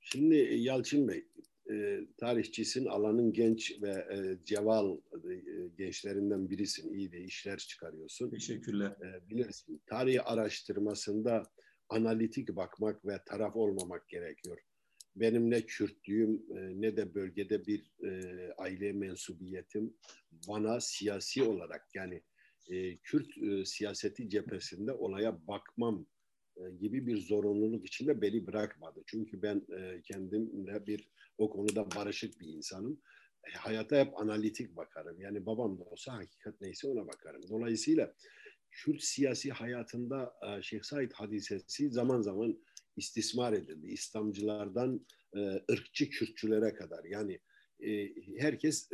Şimdi 0.00 0.34
Yalçın 0.58 1.08
Bey, 1.08 1.26
e, 1.70 2.00
tarihçisin, 2.16 2.86
alanın 2.86 3.32
genç 3.32 3.82
ve 3.82 3.90
e, 3.90 4.44
ceval 4.44 4.96
e, 4.96 5.42
gençlerinden 5.78 6.50
birisin. 6.50 6.94
İyi 6.94 7.12
de 7.12 7.20
işler 7.20 7.58
çıkarıyorsun. 7.58 8.30
Teşekkürler. 8.30 8.90
E, 8.90 9.30
bilirsin, 9.30 9.82
tarih 9.86 10.30
araştırmasında 10.30 11.42
analitik 11.88 12.56
bakmak 12.56 13.06
ve 13.06 13.18
taraf 13.26 13.56
olmamak 13.56 14.08
gerekiyor. 14.08 14.58
Benim 15.16 15.50
ne 15.50 15.62
Kürtlüğüm 15.62 16.34
e, 16.34 16.80
ne 16.80 16.96
de 16.96 17.14
bölgede 17.14 17.66
bir 17.66 17.92
e, 18.04 18.52
aile 18.58 18.92
mensubiyetim 18.92 19.94
bana 20.48 20.80
siyasi 20.80 21.42
olarak 21.42 21.86
yani 21.94 22.22
e, 22.70 22.96
Kürt 22.96 23.38
e, 23.38 23.64
siyaseti 23.64 24.28
cephesinde 24.28 24.92
olaya 24.92 25.46
bakmam 25.46 26.06
e, 26.56 26.70
gibi 26.80 27.06
bir 27.06 27.16
zorunluluk 27.16 27.86
içinde 27.86 28.22
beni 28.22 28.46
bırakmadı. 28.46 29.02
Çünkü 29.06 29.42
ben 29.42 29.66
e, 29.78 30.02
kendimle 30.02 30.86
bir 30.86 31.08
o 31.38 31.50
konuda 31.50 31.90
barışık 31.90 32.40
bir 32.40 32.48
insanım. 32.48 33.00
E, 33.48 33.58
hayata 33.58 33.96
hep 34.00 34.20
analitik 34.20 34.76
bakarım. 34.76 35.20
Yani 35.20 35.46
babam 35.46 35.78
da 35.78 35.84
olsa 35.84 36.12
hakikat 36.12 36.60
neyse 36.60 36.88
ona 36.88 37.06
bakarım. 37.06 37.42
Dolayısıyla 37.50 38.14
Kürt 38.70 39.02
siyasi 39.02 39.50
hayatında 39.50 40.34
Şeyh 40.62 40.82
Said 40.82 41.12
hadisesi 41.12 41.90
zaman 41.90 42.20
zaman 42.20 42.62
istismar 42.96 43.52
edildi. 43.52 43.86
İslamcılardan 43.86 45.06
ırkçı 45.70 46.10
Kürtçülere 46.10 46.74
kadar. 46.74 47.04
Yani 47.04 47.40
herkes 48.38 48.88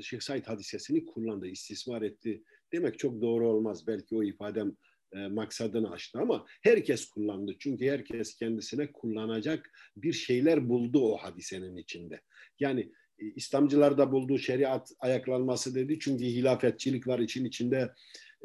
Şeyh 0.00 0.20
Said 0.20 0.44
hadisesini 0.44 1.06
kullandı, 1.06 1.46
istismar 1.46 2.02
etti 2.02 2.44
demek 2.72 2.98
çok 2.98 3.20
doğru 3.22 3.48
olmaz. 3.48 3.86
Belki 3.86 4.16
o 4.16 4.22
ifadem 4.22 4.76
e, 5.14 5.28
maksadını 5.28 5.92
aştı 5.92 6.18
ama 6.18 6.46
herkes 6.62 7.08
kullandı. 7.08 7.56
Çünkü 7.58 7.86
herkes 7.86 8.36
kendisine 8.36 8.92
kullanacak 8.92 9.70
bir 9.96 10.12
şeyler 10.12 10.68
buldu 10.68 11.00
o 11.00 11.16
hadisenin 11.16 11.76
içinde. 11.76 12.20
Yani 12.60 12.92
e, 13.18 13.26
İslamcılar 13.26 13.98
da 13.98 14.12
buldu 14.12 14.38
şeriat 14.38 14.92
ayaklanması 15.00 15.74
dedi. 15.74 15.98
Çünkü 15.98 16.24
hilafetçilik 16.24 17.06
var 17.06 17.18
için 17.18 17.44
içinde 17.44 17.90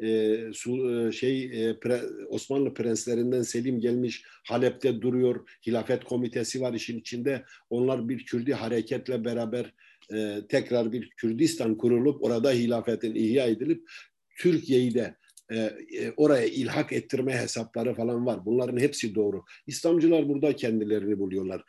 e, 0.02 0.38
su, 0.52 0.90
e, 0.90 1.12
şey 1.12 1.44
e, 1.44 1.78
pre, 1.80 2.00
Osmanlı 2.28 2.74
prenslerinden 2.74 3.42
Selim 3.42 3.80
gelmiş 3.80 4.24
Halep'te 4.46 5.00
duruyor. 5.00 5.48
Hilafet 5.66 6.04
komitesi 6.04 6.60
var 6.60 6.74
işin 6.74 6.98
içinde. 6.98 7.44
Onlar 7.70 8.08
bir 8.08 8.26
Kürdi 8.26 8.54
hareketle 8.54 9.24
beraber 9.24 9.74
e, 10.12 10.40
tekrar 10.48 10.92
bir 10.92 11.10
Kürdistan 11.10 11.76
kurulup 11.76 12.22
orada 12.22 12.52
hilafetin 12.52 13.14
ihya 13.14 13.46
edilip 13.46 13.90
Türkiye'yi 14.38 14.94
de 14.94 15.16
e, 15.50 15.56
e, 15.56 16.12
oraya 16.16 16.46
ilhak 16.46 16.92
ettirme 16.92 17.38
hesapları 17.38 17.94
falan 17.94 18.26
var. 18.26 18.46
Bunların 18.46 18.78
hepsi 18.78 19.14
doğru. 19.14 19.44
İslamcılar 19.66 20.28
burada 20.28 20.56
kendilerini 20.56 21.18
buluyorlar. 21.18 21.64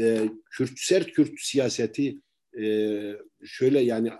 E, 0.00 0.28
Kürt, 0.50 0.72
sert 0.76 1.12
Kürt 1.12 1.40
siyaseti 1.40 2.18
şöyle 3.44 3.80
yani 3.80 4.10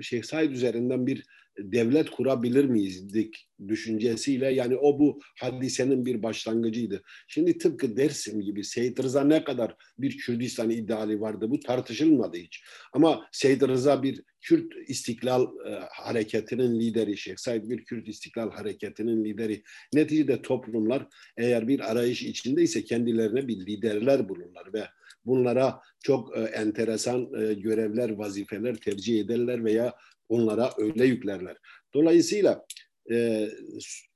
Şeyh 0.00 0.22
Said 0.22 0.50
üzerinden 0.50 1.06
bir 1.06 1.24
devlet 1.58 2.10
kurabilir 2.10 2.64
miyiz 2.64 3.14
dik 3.14 3.48
düşüncesiyle 3.68 4.52
yani 4.52 4.76
o 4.76 4.98
bu 4.98 5.20
hadisenin 5.40 6.06
bir 6.06 6.22
başlangıcıydı. 6.22 7.02
Şimdi 7.28 7.58
tıpkı 7.58 7.96
Dersim 7.96 8.40
gibi 8.40 8.64
Seyit 8.64 9.02
Rıza 9.02 9.24
ne 9.24 9.44
kadar 9.44 9.76
bir 9.98 10.18
Kürdistan 10.18 10.70
ideali 10.70 11.20
vardı 11.20 11.50
bu 11.50 11.60
tartışılmadı 11.60 12.36
hiç. 12.36 12.64
Ama 12.92 13.28
Seyit 13.32 13.62
Rıza 13.62 14.02
bir 14.02 14.22
Kürt 14.40 14.72
İstiklal 14.88 15.42
e, 15.42 15.70
Hareketi'nin 15.90 16.80
lideri, 16.80 17.16
Şeyh 17.16 17.36
Said 17.36 17.70
bir 17.70 17.84
Kürt 17.84 18.08
İstiklal 18.08 18.50
Hareketi'nin 18.50 19.24
lideri. 19.24 19.62
Neticede 19.94 20.42
toplumlar 20.42 21.06
eğer 21.36 21.68
bir 21.68 21.90
arayış 21.90 22.22
içindeyse 22.22 22.84
kendilerine 22.84 23.48
bir 23.48 23.66
liderler 23.66 24.28
bulurlar 24.28 24.72
ve 24.74 24.84
bunlara 25.30 25.80
çok 26.02 26.36
e, 26.36 26.40
enteresan 26.40 27.30
e, 27.42 27.54
görevler, 27.54 28.10
vazifeler 28.10 28.74
tercih 28.74 29.20
ederler 29.20 29.64
veya 29.64 29.94
onlara 30.28 30.70
öyle 30.78 31.04
yüklerler. 31.04 31.56
Dolayısıyla 31.94 32.64
e, 33.10 33.48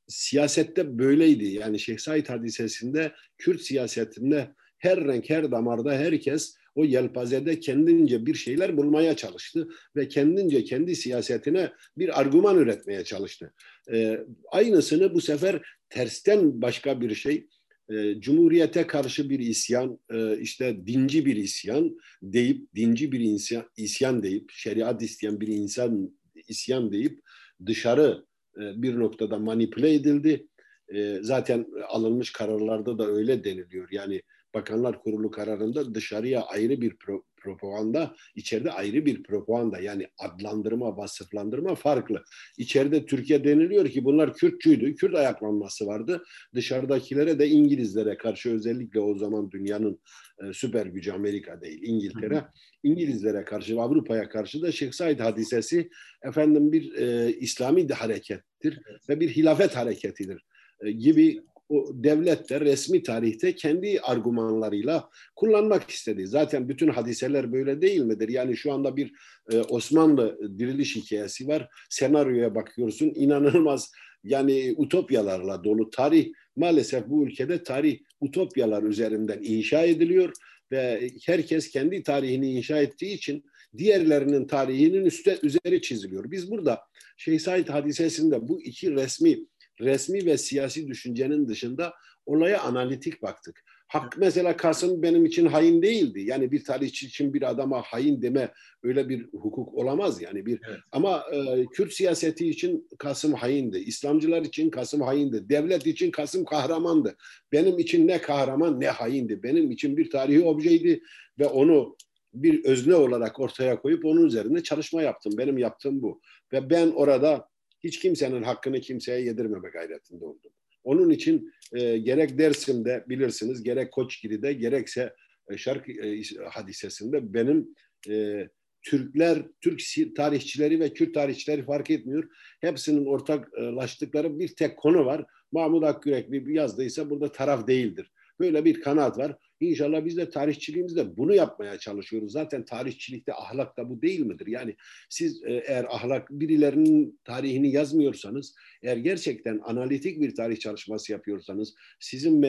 siyasette 0.08 0.98
böyleydi. 0.98 1.44
Yani 1.44 1.78
Şeyh 1.78 1.98
Said 1.98 2.28
hadisesinde 2.28 3.12
Kürt 3.38 3.60
siyasetinde 3.60 4.54
her 4.78 5.04
renk, 5.04 5.30
her 5.30 5.50
damarda 5.50 5.92
herkes 5.92 6.56
o 6.74 6.84
yelpazede 6.84 7.60
kendince 7.60 8.26
bir 8.26 8.34
şeyler 8.34 8.76
bulmaya 8.76 9.16
çalıştı 9.16 9.68
ve 9.96 10.08
kendince 10.08 10.64
kendi 10.64 10.96
siyasetine 10.96 11.72
bir 11.98 12.20
argüman 12.20 12.58
üretmeye 12.58 13.04
çalıştı. 13.04 13.52
E, 13.92 14.18
aynısını 14.52 15.14
bu 15.14 15.20
sefer 15.20 15.62
tersten 15.90 16.62
başka 16.62 17.00
bir 17.00 17.14
şey, 17.14 17.46
e, 17.90 18.20
Cumhuriyete 18.20 18.86
karşı 18.86 19.30
bir 19.30 19.38
isyan, 19.38 19.98
e, 20.12 20.38
işte 20.38 20.86
dinci 20.86 21.26
bir 21.26 21.36
isyan 21.36 21.98
deyip, 22.22 22.74
dinci 22.74 23.12
bir 23.12 23.20
isyan, 23.20 23.64
isyan 23.76 24.22
deyip, 24.22 24.50
şeriat 24.50 25.02
isteyen 25.02 25.40
bir 25.40 25.48
insan 25.48 26.10
isyan 26.48 26.92
deyip 26.92 27.20
dışarı 27.66 28.24
e, 28.56 28.82
bir 28.82 28.98
noktada 28.98 29.38
manipüle 29.38 29.94
edildi. 29.94 30.46
E, 30.94 31.18
zaten 31.20 31.66
alınmış 31.88 32.32
kararlarda 32.32 32.98
da 32.98 33.06
öyle 33.06 33.44
deniliyor. 33.44 33.88
Yani 33.90 34.22
Bakanlar 34.54 35.02
Kurulu 35.02 35.30
kararında 35.30 35.94
dışarıya 35.94 36.42
ayrı 36.42 36.80
bir 36.80 36.96
pro, 36.96 37.24
propaganda, 37.44 38.14
içeride 38.34 38.72
ayrı 38.72 39.06
bir 39.06 39.22
propaganda. 39.22 39.80
Yani 39.80 40.06
adlandırma, 40.18 40.96
vasıflandırma 40.96 41.74
farklı. 41.74 42.24
İçeride 42.58 43.06
Türkiye 43.06 43.44
deniliyor 43.44 43.88
ki 43.88 44.04
bunlar 44.04 44.34
Kürtçüydü. 44.34 44.94
Kürt 44.94 45.14
ayaklanması 45.14 45.86
vardı. 45.86 46.24
Dışarıdakilere 46.54 47.38
de 47.38 47.48
İngilizlere 47.48 48.16
karşı 48.16 48.50
özellikle 48.50 49.00
o 49.00 49.18
zaman 49.18 49.50
dünyanın 49.50 50.00
e, 50.42 50.52
süper 50.52 50.86
gücü 50.86 51.12
Amerika 51.12 51.60
değil 51.60 51.80
İngiltere. 51.82 52.44
İngilizlere 52.82 53.44
karşı 53.44 53.80
Avrupa'ya 53.80 54.28
karşı 54.28 54.62
da 54.62 54.72
Şeyh 54.72 54.92
Said 54.92 55.20
hadisesi 55.20 55.90
efendim 56.22 56.72
bir 56.72 56.94
e, 56.94 57.32
İslami 57.32 57.88
harekettir 57.88 58.80
evet. 58.90 59.08
ve 59.08 59.20
bir 59.20 59.28
hilafet 59.28 59.76
hareketidir 59.76 60.44
e, 60.80 60.92
gibi 60.92 61.40
o 61.68 61.90
devlet 61.94 62.50
de 62.50 62.60
resmi 62.60 63.02
tarihte 63.02 63.54
kendi 63.54 64.00
argümanlarıyla 64.00 65.10
kullanmak 65.36 65.90
istedi. 65.90 66.26
Zaten 66.26 66.68
bütün 66.68 66.88
hadiseler 66.88 67.52
böyle 67.52 67.82
değil 67.82 68.00
midir? 68.00 68.28
Yani 68.28 68.56
şu 68.56 68.72
anda 68.72 68.96
bir 68.96 69.12
e, 69.52 69.60
Osmanlı 69.60 70.58
diriliş 70.58 70.96
hikayesi 70.96 71.48
var. 71.48 71.68
Senaryoya 71.90 72.54
bakıyorsun 72.54 73.12
inanılmaz 73.14 73.92
yani 74.24 74.74
utopyalarla 74.76 75.64
dolu 75.64 75.90
tarih 75.90 76.32
maalesef 76.56 77.08
bu 77.08 77.26
ülkede 77.26 77.62
tarih 77.62 77.98
utopyalar 78.20 78.82
üzerinden 78.82 79.38
inşa 79.42 79.82
ediliyor 79.82 80.32
ve 80.72 81.10
herkes 81.26 81.70
kendi 81.70 82.02
tarihini 82.02 82.52
inşa 82.52 82.78
ettiği 82.78 83.14
için 83.14 83.44
diğerlerinin 83.78 84.46
tarihinin 84.46 85.04
üstte 85.04 85.38
üzeri 85.42 85.82
çiziliyor. 85.82 86.30
Biz 86.30 86.50
burada 86.50 86.80
Şeyh 87.16 87.40
Said 87.40 87.68
hadisesinde 87.68 88.48
bu 88.48 88.62
iki 88.62 88.94
resmi 88.94 89.38
resmi 89.80 90.26
ve 90.26 90.38
siyasi 90.38 90.88
düşüncenin 90.88 91.48
dışında 91.48 91.94
olaya 92.26 92.62
analitik 92.62 93.22
baktık. 93.22 93.64
Hak 93.88 94.18
mesela 94.18 94.56
Kasım 94.56 95.02
benim 95.02 95.24
için 95.24 95.46
hain 95.46 95.82
değildi. 95.82 96.20
Yani 96.20 96.52
bir 96.52 96.64
tarihçi 96.64 97.06
için 97.06 97.34
bir 97.34 97.50
adama 97.50 97.82
hain 97.82 98.22
deme 98.22 98.52
öyle 98.82 99.08
bir 99.08 99.24
hukuk 99.32 99.74
olamaz 99.74 100.22
yani 100.22 100.46
bir. 100.46 100.60
Evet. 100.68 100.78
Ama 100.92 101.24
e, 101.32 101.66
Kürt 101.66 101.92
siyaseti 101.92 102.48
için 102.48 102.88
Kasım 102.98 103.32
haindi. 103.32 103.78
İslamcılar 103.78 104.42
için 104.42 104.70
Kasım 104.70 105.00
haindi. 105.00 105.48
Devlet 105.48 105.86
için 105.86 106.10
Kasım 106.10 106.44
kahramandı. 106.44 107.16
Benim 107.52 107.78
için 107.78 108.08
ne 108.08 108.20
kahraman 108.20 108.80
ne 108.80 108.88
haindi. 108.88 109.42
Benim 109.42 109.70
için 109.70 109.96
bir 109.96 110.10
tarihi 110.10 110.44
objeydi 110.44 111.02
ve 111.38 111.46
onu 111.46 111.96
bir 112.34 112.64
özne 112.64 112.94
olarak 112.94 113.40
ortaya 113.40 113.80
koyup 113.80 114.04
onun 114.04 114.26
üzerine 114.26 114.62
çalışma 114.62 115.02
yaptım. 115.02 115.32
Benim 115.38 115.58
yaptığım 115.58 116.02
bu. 116.02 116.20
Ve 116.52 116.70
ben 116.70 116.90
orada 116.90 117.48
hiç 117.84 117.98
kimsenin 117.98 118.42
hakkını 118.42 118.80
kimseye 118.80 119.20
yedirmeme 119.20 119.68
gayretinde 119.68 120.24
oldum. 120.24 120.52
Onun 120.84 121.10
için 121.10 121.52
e, 121.72 121.98
gerek 121.98 122.38
Dersim'de 122.38 123.04
bilirsiniz, 123.08 123.62
gerek 123.62 123.92
Koçgiri'de, 123.92 124.52
gerekse 124.52 125.14
e, 125.50 125.56
Şark 125.56 125.88
e, 125.88 126.22
hadisesinde 126.50 127.34
benim 127.34 127.74
e, 128.10 128.48
Türkler, 128.82 129.42
Türk 129.60 129.80
tarihçileri 130.16 130.80
ve 130.80 130.92
Kürt 130.92 131.14
tarihçileri 131.14 131.64
fark 131.64 131.90
etmiyor. 131.90 132.28
Hepsinin 132.60 133.06
ortaklaştıkları 133.06 134.38
bir 134.38 134.48
tek 134.48 134.78
konu 134.78 135.06
var. 135.06 135.24
Mahmut 135.52 135.84
Akgürek 135.84 136.32
bir 136.32 136.46
yazdıysa 136.46 137.10
burada 137.10 137.32
taraf 137.32 137.66
değildir. 137.66 138.12
Böyle 138.40 138.64
bir 138.64 138.80
kanaat 138.80 139.18
var. 139.18 139.36
İnşallah 139.70 140.04
biz 140.04 140.16
de 140.16 140.30
tarihçiliğimizde 140.30 141.16
bunu 141.16 141.34
yapmaya 141.34 141.78
çalışıyoruz. 141.78 142.32
Zaten 142.32 142.64
tarihçilikte 142.64 143.34
ahlak 143.34 143.76
da 143.76 143.90
bu 143.90 144.02
değil 144.02 144.20
midir? 144.20 144.46
Yani 144.46 144.76
siz 145.08 145.44
e, 145.44 145.52
eğer 145.52 145.84
ahlak 145.84 146.30
birilerinin 146.30 147.20
tarihini 147.24 147.72
yazmıyorsanız, 147.72 148.54
eğer 148.82 148.96
gerçekten 148.96 149.60
analitik 149.64 150.20
bir 150.20 150.34
tarih 150.34 150.58
çalışması 150.58 151.12
yapıyorsanız, 151.12 151.74
sizin 152.00 152.42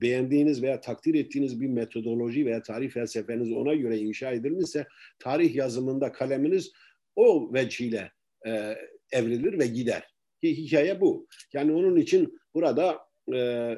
beğendiğiniz 0.00 0.62
veya 0.62 0.80
takdir 0.80 1.14
ettiğiniz 1.14 1.60
bir 1.60 1.68
metodoloji 1.68 2.46
veya 2.46 2.62
tarih 2.62 2.90
felsefeniz 2.90 3.52
ona 3.52 3.74
göre 3.74 3.98
inşa 3.98 4.30
edilmişse, 4.30 4.86
tarih 5.18 5.54
yazımında 5.54 6.12
kaleminiz 6.12 6.72
o 7.16 7.54
vecihle 7.54 8.12
e, 8.46 8.74
evrilir 9.12 9.58
ve 9.58 9.66
gider. 9.66 10.02
Hikaye 10.42 11.00
bu. 11.00 11.26
Yani 11.52 11.72
onun 11.72 11.96
için 11.96 12.38
burada 12.54 12.98
e, 13.34 13.76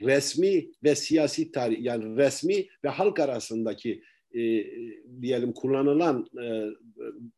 resmi 0.00 0.70
ve 0.84 0.94
siyasi 0.94 1.52
tarih 1.52 1.84
yani 1.84 2.16
resmi 2.16 2.66
ve 2.84 2.88
halk 2.88 3.20
arasındaki 3.20 4.02
e, 4.34 4.40
diyelim 5.22 5.52
kullanılan 5.52 6.26
e, 6.42 6.64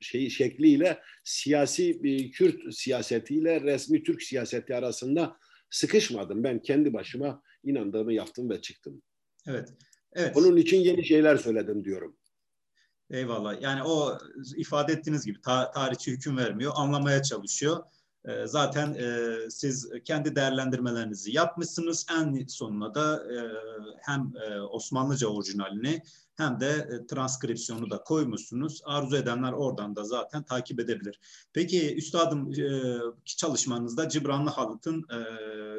şeyi 0.01 0.31
şekliyle 0.31 0.99
siyasi 1.25 2.01
e, 2.05 2.31
Kürt 2.31 2.75
siyasetiyle 2.75 3.61
resmi 3.61 4.03
Türk 4.03 4.23
siyaseti 4.23 4.75
arasında 4.75 5.37
sıkışmadım. 5.71 6.45
Ben 6.45 6.63
kendi 6.63 6.93
başıma 6.93 7.43
inandığımı 7.65 8.13
yaptım 8.13 8.51
ve 8.51 8.61
çıktım. 8.61 9.03
Evet. 9.47 9.69
Evet. 10.13 10.37
Onun 10.37 10.57
için 10.57 10.81
yeni 10.81 11.05
şeyler 11.05 11.37
söyledim 11.37 11.85
diyorum. 11.85 12.17
Eyvallah. 13.11 13.63
Yani 13.63 13.83
o 13.83 14.19
ifade 14.57 14.93
ettiğiniz 14.93 15.27
gibi 15.27 15.41
ta, 15.41 15.71
tarihçi 15.71 16.13
hüküm 16.13 16.37
vermiyor, 16.37 16.73
anlamaya 16.77 17.23
çalışıyor. 17.23 17.85
E, 18.25 18.47
zaten 18.47 18.95
e, 18.95 19.37
siz 19.51 19.91
kendi 20.05 20.37
değerlendirmelerinizi 20.37 21.37
yapmışsınız. 21.37 22.07
En 22.11 22.47
sonuna 22.47 22.95
da 22.95 23.17
e, 23.17 23.39
hem 24.01 24.33
e, 24.37 24.61
Osmanlıca 24.61 25.29
orijinalini 25.29 26.03
hem 26.37 26.61
de 26.61 26.69
e, 26.69 27.07
transkripsiyonu 27.07 27.91
da 27.91 28.03
koymuşsunuz. 28.03 28.81
Arzu 28.85 29.17
edenler 29.17 29.53
oradan 29.53 29.97
da 29.97 30.05
zaten 30.05 30.43
takip 30.43 30.81
edebilir. 30.81 31.21
Peki 31.53 31.97
üstadım 31.97 32.53
e, 32.53 32.99
çalışmanızda 33.25 34.09
Cibranlı 34.09 34.51
Halıt'ın 34.51 34.99
e, 35.03 35.19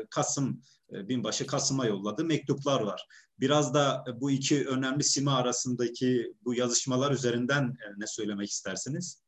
Kasım 0.09 0.61
e, 0.93 1.09
binbaşı 1.09 1.47
Kasım'a 1.47 1.85
yolladığı 1.85 2.25
mektuplar 2.25 2.81
var. 2.81 3.07
Biraz 3.39 3.73
da 3.73 4.05
bu 4.21 4.31
iki 4.31 4.67
önemli 4.67 5.03
sima 5.03 5.33
arasındaki 5.33 6.33
bu 6.45 6.53
yazışmalar 6.53 7.11
üzerinden 7.11 7.63
e, 7.63 7.99
ne 7.99 8.07
söylemek 8.07 8.49
istersiniz? 8.49 9.21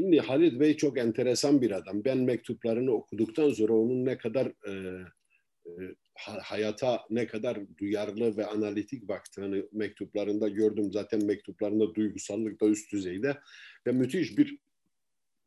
Şimdi 0.00 0.20
Halit 0.20 0.60
Bey 0.60 0.76
çok 0.76 0.98
enteresan 0.98 1.62
bir 1.62 1.70
adam. 1.70 2.04
Ben 2.04 2.18
mektuplarını 2.18 2.92
okuduktan 2.92 3.50
sonra 3.50 3.72
onun 3.72 4.04
ne 4.04 4.18
kadar 4.18 4.46
e, 4.46 4.72
e, 5.66 5.70
hayata 6.24 7.00
ne 7.10 7.26
kadar 7.26 7.58
duyarlı 7.78 8.36
ve 8.36 8.46
analitik 8.46 9.08
baktığını 9.08 9.68
mektuplarında 9.72 10.48
gördüm. 10.48 10.92
Zaten 10.92 11.24
mektuplarında 11.24 11.94
duygusallık 11.94 12.60
da 12.60 12.66
üst 12.66 12.92
düzeyde 12.92 13.38
ve 13.86 13.92
müthiş 13.92 14.38
bir 14.38 14.58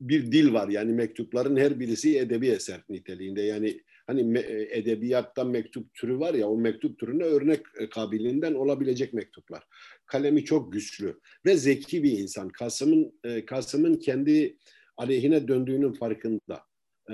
bir 0.01 0.31
dil 0.31 0.53
var. 0.53 0.69
Yani 0.69 0.93
mektupların 0.93 1.57
her 1.57 1.79
birisi 1.79 2.19
edebi 2.19 2.47
eser 2.47 2.81
niteliğinde. 2.89 3.41
Yani 3.41 3.81
hani 4.07 4.39
e, 4.39 4.67
edebiyattan 4.77 5.47
mektup 5.47 5.93
türü 5.93 6.19
var 6.19 6.33
ya 6.33 6.47
o 6.47 6.57
mektup 6.57 6.99
türüne 6.99 7.23
örnek 7.23 7.59
e, 7.79 7.89
kabiliğinden 7.89 8.53
olabilecek 8.53 9.13
mektuplar. 9.13 9.63
Kalemi 10.05 10.45
çok 10.45 10.73
güçlü 10.73 11.19
ve 11.45 11.57
zeki 11.57 12.03
bir 12.03 12.11
insan. 12.11 12.49
Kasım'ın 12.49 13.19
e, 13.23 13.45
Kasım'ın 13.45 13.95
kendi 13.95 14.57
aleyhine 14.97 15.47
döndüğünün 15.47 15.93
farkında. 15.93 16.63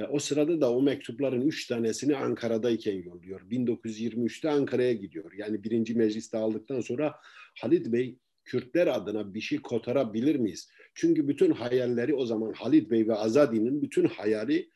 O 0.10 0.20
sırada 0.20 0.62
da 0.62 0.74
o 0.74 0.82
mektupların 0.82 1.42
üç 1.42 1.68
tanesini 1.68 2.16
Ankara'dayken 2.16 3.04
yolluyor. 3.04 3.42
1923'te 3.42 4.50
Ankara'ya 4.50 4.94
gidiyor. 4.94 5.34
Yani 5.34 5.64
birinci 5.64 5.96
mecliste 5.96 6.38
aldıktan 6.38 6.82
sonra 6.82 7.16
Halit 7.62 7.88
Bey 7.88 8.18
Kürtler 8.46 8.88
adına 8.88 9.34
bir 9.34 9.42
şey 9.42 9.62
kotarabilir 9.62 10.36
miyiz? 10.36 10.70
Çünkü 10.94 11.28
bütün 11.28 11.52
hayalleri 11.52 12.16
o 12.16 12.26
zaman 12.26 12.54
Halit 12.54 12.92
Bey 12.92 13.08
ve 13.08 13.16
Azadi'nin 13.16 13.82
bütün 13.82 14.06
hayali 14.06 14.70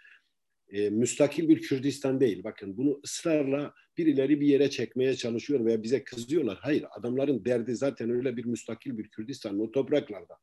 e, 0.74 0.90
müstakil 0.90 1.50
bir 1.50 1.62
Kürdistan 1.62 2.20
değil. 2.20 2.44
Bakın 2.44 2.78
bunu 2.78 3.02
ısrarla 3.06 3.74
birileri 3.98 4.42
bir 4.42 4.48
yere 4.48 4.70
çekmeye 4.70 5.16
çalışıyor 5.16 5.66
veya 5.66 5.84
bize 5.84 6.04
kızıyorlar. 6.04 6.58
Hayır 6.62 6.86
adamların 7.00 7.46
derdi 7.46 7.76
zaten 7.76 8.10
öyle 8.10 8.38
bir 8.38 8.46
müstakil 8.46 8.98
bir 8.98 9.10
Kürdistan 9.10 9.60
o 9.60 9.72
topraklarda 9.72 10.34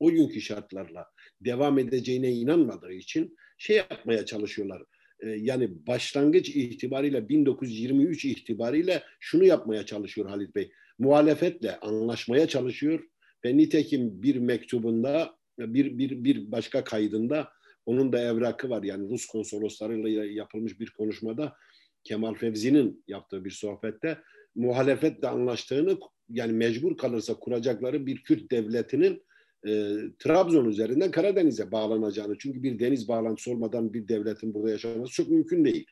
o 0.00 0.10
günkü 0.10 0.40
şartlarla 0.40 1.06
devam 1.40 1.78
edeceğine 1.78 2.32
inanmadığı 2.32 2.92
için 2.92 3.36
şey 3.58 3.76
yapmaya 3.76 4.26
çalışıyorlar. 4.26 4.82
E, 5.20 5.28
yani 5.28 5.86
başlangıç 5.86 6.48
itibariyle 6.48 7.28
1923 7.28 8.24
itibariyle 8.24 9.02
şunu 9.20 9.44
yapmaya 9.44 9.86
çalışıyor 9.86 10.28
Halit 10.28 10.54
Bey. 10.54 10.70
Muhalefetle 10.98 11.80
anlaşmaya 11.80 12.48
çalışıyor 12.48 13.00
ve 13.44 13.56
nitekim 13.56 14.22
bir 14.22 14.36
mektubunda 14.36 15.36
bir, 15.58 15.98
bir, 15.98 16.24
bir 16.24 16.52
başka 16.52 16.84
kaydında 16.84 17.48
onun 17.86 18.12
da 18.12 18.20
evrakı 18.20 18.70
var. 18.70 18.82
Yani 18.82 19.08
Rus 19.08 19.26
konsoloslarıyla 19.26 20.24
yapılmış 20.24 20.80
bir 20.80 20.90
konuşmada 20.90 21.56
Kemal 22.04 22.34
Fevzi'nin 22.34 23.04
yaptığı 23.08 23.44
bir 23.44 23.50
sohbette 23.50 24.18
muhalefetle 24.54 25.28
anlaştığını 25.28 25.98
yani 26.28 26.52
mecbur 26.52 26.96
kalırsa 26.96 27.34
kuracakları 27.34 28.06
bir 28.06 28.22
Kürt 28.22 28.50
devletinin 28.50 29.22
e, 29.66 29.96
Trabzon 30.18 30.68
üzerinden 30.68 31.10
Karadeniz'e 31.10 31.72
bağlanacağını 31.72 32.38
çünkü 32.38 32.62
bir 32.62 32.78
deniz 32.78 33.08
bağlantısı 33.08 33.50
olmadan 33.50 33.94
bir 33.94 34.08
devletin 34.08 34.54
burada 34.54 34.70
yaşaması 34.70 35.12
çok 35.12 35.28
mümkün 35.28 35.64
değil. 35.64 35.86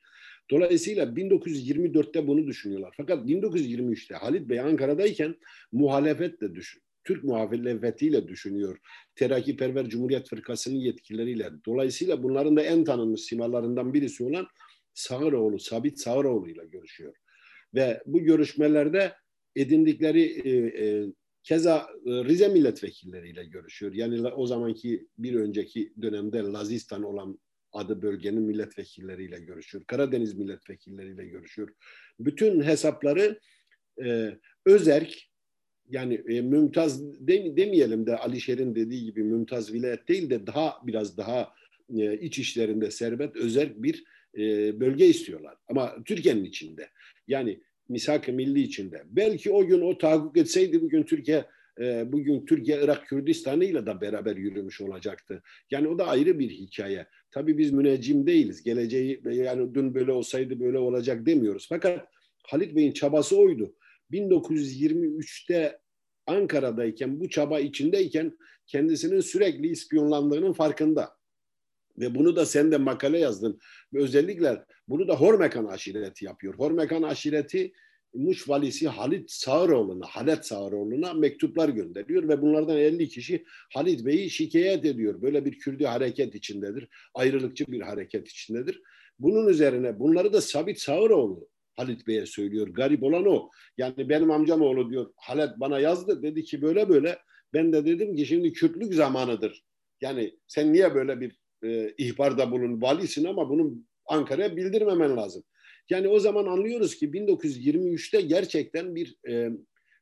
Dolayısıyla 0.51 1.05
1924'te 1.05 2.27
bunu 2.27 2.47
düşünüyorlar. 2.47 2.95
Fakat 2.97 3.29
1923'te 3.29 4.15
Halit 4.15 4.49
Bey 4.49 4.61
Ankara'dayken 4.61 5.35
muhalefetle 5.73 6.55
düşün. 6.55 6.83
Türk 7.05 7.25
muhalefetiyle 7.25 8.29
düşünüyor. 8.29 8.79
Terakkiperver 9.15 9.89
Cumhuriyet 9.89 10.29
Fırkası'nın 10.29 10.77
yetkilileriyle. 10.77 11.51
Dolayısıyla 11.67 12.23
bunların 12.23 12.57
da 12.57 12.63
en 12.63 12.85
tanınmış 12.85 13.21
simalarından 13.21 13.95
birisi 13.95 14.25
olan 14.25 14.47
Sağıroğlu, 14.95 15.59
Sabit 15.59 16.01
Sağıroğlu 16.01 16.49
ile 16.49 16.67
görüşüyor. 16.67 17.15
Ve 17.75 18.03
bu 18.07 18.21
görüşmelerde 18.21 19.13
edindikleri 19.57 20.23
e, 20.23 20.51
e, 20.85 21.07
keza 21.43 21.89
e, 22.07 22.11
Rize 22.11 22.49
milletvekilleriyle 22.49 23.45
görüşüyor. 23.45 23.93
Yani 23.93 24.29
o 24.29 24.47
zamanki 24.47 25.07
bir 25.19 25.35
önceki 25.35 25.93
dönemde 26.03 26.39
Lazistan 26.39 27.03
olan 27.03 27.41
adı 27.73 28.03
bölgenin 28.03 28.43
milletvekilleriyle 28.43 29.41
görüşüyor. 29.41 29.85
Karadeniz 29.87 30.35
milletvekilleriyle 30.35 31.27
görüşüyor. 31.27 31.75
Bütün 32.19 32.63
hesapları 32.63 33.41
e, 34.05 34.39
özerk 34.67 35.30
yani 35.91 36.23
e, 36.29 36.41
mümtaz 36.41 37.03
dem, 37.27 37.57
demeyelim 37.57 38.07
de 38.07 38.17
Alişer'in 38.17 38.75
dediği 38.75 39.05
gibi 39.05 39.23
mümtaz 39.23 39.73
vilayet 39.73 40.09
değil 40.09 40.31
de 40.31 40.47
daha 40.47 40.75
biraz 40.87 41.17
daha 41.17 41.53
e, 41.99 42.19
iç 42.19 42.39
işlerinde 42.39 42.91
serbest 42.91 43.37
özel 43.37 43.83
bir 43.83 44.05
e, 44.39 44.81
bölge 44.81 45.07
istiyorlar. 45.07 45.55
Ama 45.69 45.97
Türkiye'nin 46.05 46.45
içinde. 46.45 46.89
Yani 47.29 47.61
misak-ı 47.89 48.33
milli 48.33 48.61
içinde. 48.61 49.03
Belki 49.07 49.51
o 49.51 49.67
gün 49.67 49.81
o 49.81 49.99
tahakkuk 49.99 50.37
etseydi 50.37 50.83
bugün 50.83 51.03
Türkiye 51.03 51.45
e, 51.81 52.13
bugün 52.13 52.47
Türkiye 52.47 52.81
Irak 52.83 53.07
Kürdistan'ı 53.09 53.65
ile 53.65 53.87
de 53.87 54.01
beraber 54.01 54.37
yürümüş 54.37 54.81
olacaktı. 54.81 55.43
Yani 55.71 55.89
o 55.89 55.99
da 55.99 56.07
ayrı 56.07 56.39
bir 56.39 56.51
hikaye. 56.51 57.07
Tabii 57.31 57.59
biz 57.59 57.73
müneccim 57.73 58.27
değiliz. 58.27 58.63
Geleceği 58.63 59.21
yani 59.33 59.75
dün 59.75 59.95
böyle 59.95 60.13
olsaydı 60.13 60.61
böyle 60.61 60.79
olacak 60.79 61.27
demiyoruz. 61.27 61.67
Fakat 61.69 62.09
Halit 62.43 62.77
Bey'in 62.77 62.93
çabası 62.93 63.37
oydu. 63.37 63.75
1923'te 64.13 65.79
Ankara'dayken 66.27 67.21
bu 67.21 67.29
çaba 67.29 67.61
içindeyken 67.61 68.39
kendisinin 68.67 69.21
sürekli 69.21 69.69
ispiyonlandığının 69.69 70.53
farkında. 70.53 71.17
Ve 71.99 72.15
bunu 72.15 72.37
da 72.37 72.47
sen 72.47 72.73
de 72.73 72.77
makale 72.77 73.19
yazdın. 73.19 73.61
Ve 73.95 74.03
özellikle 74.03 74.65
bunu 74.89 75.09
da 75.09 75.15
Hormekan 75.15 75.65
aşireti 75.65 76.25
yapıyor. 76.25 76.55
Hormekan 76.55 77.03
aşireti 77.03 77.73
Muş 78.15 78.49
valisi 78.49 78.89
Halit 78.89 79.31
Sağıroğlu'na, 79.31 80.07
Halet 80.07 80.47
Sağıroğlu'na 80.47 81.15
mektuplar 81.15 81.69
gönderiyor 81.69 82.29
ve 82.29 82.43
bunlardan 82.43 82.77
50 82.77 83.09
kişi 83.09 83.45
Halit 83.73 84.07
Bey'i 84.07 84.31
şikayet 84.31 84.85
ediyor. 84.85 85.23
Böyle 85.23 85.45
bir 85.45 85.59
Kürdi 85.59 85.87
hareket 85.87 86.35
içindedir. 86.35 86.89
Ayrılıkçı 87.15 87.67
bir 87.67 87.81
hareket 87.81 88.29
içindedir. 88.29 88.83
Bunun 89.19 89.49
üzerine 89.49 89.99
bunları 89.99 90.33
da 90.33 90.41
Sabit 90.41 90.81
Sağıroğlu 90.81 91.49
Halit 91.81 92.07
Bey'e 92.07 92.27
söylüyor. 92.27 92.69
Garip 92.69 93.03
olan 93.03 93.27
o. 93.27 93.51
Yani 93.79 94.09
benim 94.09 94.31
amcam 94.31 94.63
oğlu 94.63 94.91
diyor. 94.91 95.13
Halit 95.17 95.51
bana 95.57 95.81
yazdı. 95.81 96.23
Dedi 96.23 96.45
ki 96.45 96.63
böyle 96.63 96.89
böyle. 96.89 97.19
Ben 97.55 97.73
de 97.73 97.85
dedim 97.85 98.17
ki 98.17 98.27
şimdi 98.27 98.53
Kürtlük 98.53 98.95
zamanıdır. 98.95 99.65
Yani 100.01 100.39
sen 100.47 100.73
niye 100.73 100.95
böyle 100.95 101.21
bir 101.21 101.39
e, 101.65 101.95
ihbarda 101.99 102.51
bulun? 102.53 102.83
Valisin 102.83 103.25
ama 103.25 103.51
bunu 103.51 103.75
Ankara'ya 104.07 104.57
bildirmemen 104.57 105.17
lazım. 105.17 105.43
Yani 105.91 106.09
o 106.09 106.19
zaman 106.19 106.47
anlıyoruz 106.47 106.95
ki 106.95 107.11
1923'te 107.11 108.21
gerçekten 108.21 108.95
bir 108.95 109.17
e, 109.29 109.51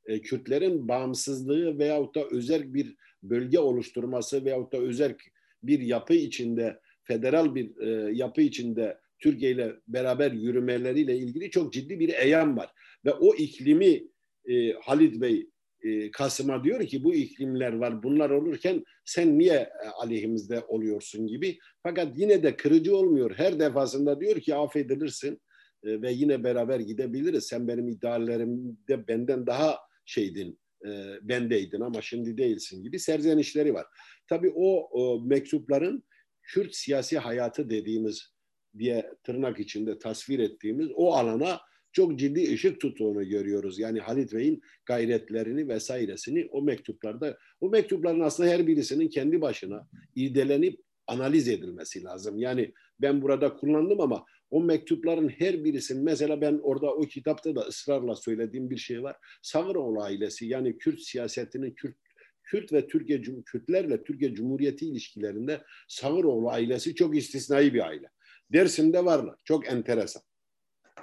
e, 0.06 0.20
Kürtlerin 0.20 0.88
bağımsızlığı 0.88 1.78
veyahut 1.78 2.14
da 2.14 2.24
özel 2.30 2.74
bir 2.74 2.96
bölge 3.22 3.58
oluşturması 3.58 4.44
veyahut 4.44 4.72
da 4.72 4.78
özel 4.78 5.16
bir 5.62 5.80
yapı 5.80 6.14
içinde, 6.14 6.80
federal 7.04 7.54
bir 7.54 7.76
e, 7.80 8.12
yapı 8.12 8.40
içinde 8.40 8.98
Türkiye 9.18 9.50
ile 9.50 9.74
beraber 9.88 10.32
yürümeleriyle 10.32 11.16
ilgili 11.16 11.50
çok 11.50 11.72
ciddi 11.72 12.00
bir 12.00 12.08
eyan 12.08 12.56
var. 12.56 12.70
Ve 13.04 13.12
o 13.12 13.34
iklimi 13.34 14.08
e, 14.48 14.72
Halid 14.72 15.20
Bey 15.20 15.50
e, 15.82 16.10
Kasım'a 16.10 16.64
diyor 16.64 16.86
ki 16.86 17.04
bu 17.04 17.14
iklimler 17.14 17.72
var 17.72 18.02
bunlar 18.02 18.30
olurken 18.30 18.84
sen 19.04 19.38
niye 19.38 19.54
e, 19.54 19.88
aleyhimizde 20.02 20.60
oluyorsun 20.60 21.26
gibi. 21.26 21.58
Fakat 21.82 22.18
yine 22.18 22.42
de 22.42 22.56
kırıcı 22.56 22.96
olmuyor. 22.96 23.30
Her 23.36 23.60
defasında 23.60 24.20
diyor 24.20 24.40
ki 24.40 24.54
affedilirsin 24.54 25.40
e, 25.84 26.02
ve 26.02 26.12
yine 26.12 26.44
beraber 26.44 26.80
gidebiliriz. 26.80 27.44
Sen 27.44 27.68
benim 27.68 27.88
ideallerimde 27.88 29.08
benden 29.08 29.46
daha 29.46 29.78
şeydin, 30.04 30.58
e, 30.86 30.88
bendeydin 31.22 31.80
ama 31.80 32.02
şimdi 32.02 32.38
değilsin 32.38 32.82
gibi 32.82 32.98
serzenişleri 32.98 33.74
var. 33.74 33.86
Tabii 34.28 34.52
o, 34.54 34.88
o 34.90 35.20
mektupların 35.26 36.04
Kürt 36.42 36.74
siyasi 36.74 37.18
hayatı 37.18 37.70
dediğimiz 37.70 38.37
diye 38.78 39.10
tırnak 39.24 39.60
içinde 39.60 39.98
tasvir 39.98 40.38
ettiğimiz 40.38 40.88
o 40.94 41.12
alana 41.12 41.60
çok 41.92 42.18
ciddi 42.18 42.52
ışık 42.52 42.80
tuttuğunu 42.80 43.28
görüyoruz. 43.28 43.78
Yani 43.78 44.00
Halit 44.00 44.34
Bey'in 44.34 44.62
gayretlerini 44.86 45.68
vesairesini 45.68 46.48
o 46.50 46.62
mektuplarda, 46.62 47.38
o 47.60 47.68
mektupların 47.68 48.20
aslında 48.20 48.50
her 48.50 48.66
birisinin 48.66 49.08
kendi 49.08 49.40
başına 49.40 49.88
irdelenip 50.14 50.80
analiz 51.06 51.48
edilmesi 51.48 52.04
lazım. 52.04 52.38
Yani 52.38 52.72
ben 53.00 53.22
burada 53.22 53.56
kullandım 53.56 54.00
ama 54.00 54.24
o 54.50 54.62
mektupların 54.62 55.28
her 55.28 55.64
birisinin 55.64 56.04
mesela 56.04 56.40
ben 56.40 56.60
orada 56.62 56.94
o 56.94 57.00
kitapta 57.00 57.56
da 57.56 57.60
ısrarla 57.60 58.16
söylediğim 58.16 58.70
bir 58.70 58.76
şey 58.76 59.02
var. 59.02 59.16
Sağıroğlu 59.42 60.02
ailesi 60.02 60.46
yani 60.46 60.78
Kürt 60.78 61.00
siyasetinin 61.00 61.70
Kürt 61.70 61.96
Kürt 62.42 62.72
ve 62.72 62.88
Türkiye 62.88 63.22
Kürtlerle 63.46 64.04
Türkiye 64.04 64.34
Cumhuriyeti 64.34 64.86
ilişkilerinde 64.86 65.62
Sağıroğlu 65.88 66.50
ailesi 66.50 66.94
çok 66.94 67.16
istisnai 67.16 67.74
bir 67.74 67.86
aile. 67.86 68.10
Dersim'de 68.52 69.04
varlar. 69.04 69.36
Çok 69.44 69.68
enteresan. 69.68 70.22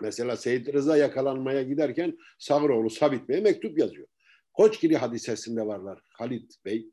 Mesela 0.01 0.37
Seyit 0.37 0.73
Rıza 0.73 0.97
yakalanmaya 0.97 1.63
giderken 1.63 2.17
Sağıroğlu 2.39 2.89
Sabit 2.89 3.29
Bey'e 3.29 3.41
mektup 3.41 3.79
yazıyor. 3.79 4.07
Koçgiri 4.53 4.97
hadisesinde 4.97 5.65
varlar. 5.65 5.99
Halit 6.13 6.65
Bey, 6.65 6.89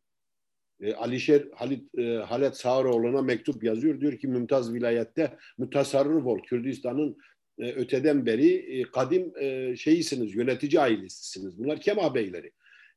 e, 0.80 0.94
Alişer 0.94 1.48
Halit, 1.54 1.98
e, 1.98 2.16
Halet 2.16 2.56
Sağıroğlu'na 2.56 3.22
mektup 3.22 3.64
yazıyor. 3.64 4.00
Diyor 4.00 4.18
ki 4.18 4.28
Mümtaz 4.28 4.74
vilayette 4.74 5.38
mütasarrıf 5.58 6.26
ol. 6.26 6.38
Kürdistan'ın 6.42 7.16
e, 7.58 7.72
öteden 7.72 8.26
beri 8.26 8.54
e, 8.54 8.82
kadim 8.82 9.32
e, 9.40 9.76
şeyisiniz, 9.76 10.34
yönetici 10.34 10.80
ailesisiniz. 10.80 11.58
Bunlar 11.58 11.80
Kema 11.80 12.14
Beyleri. 12.14 12.52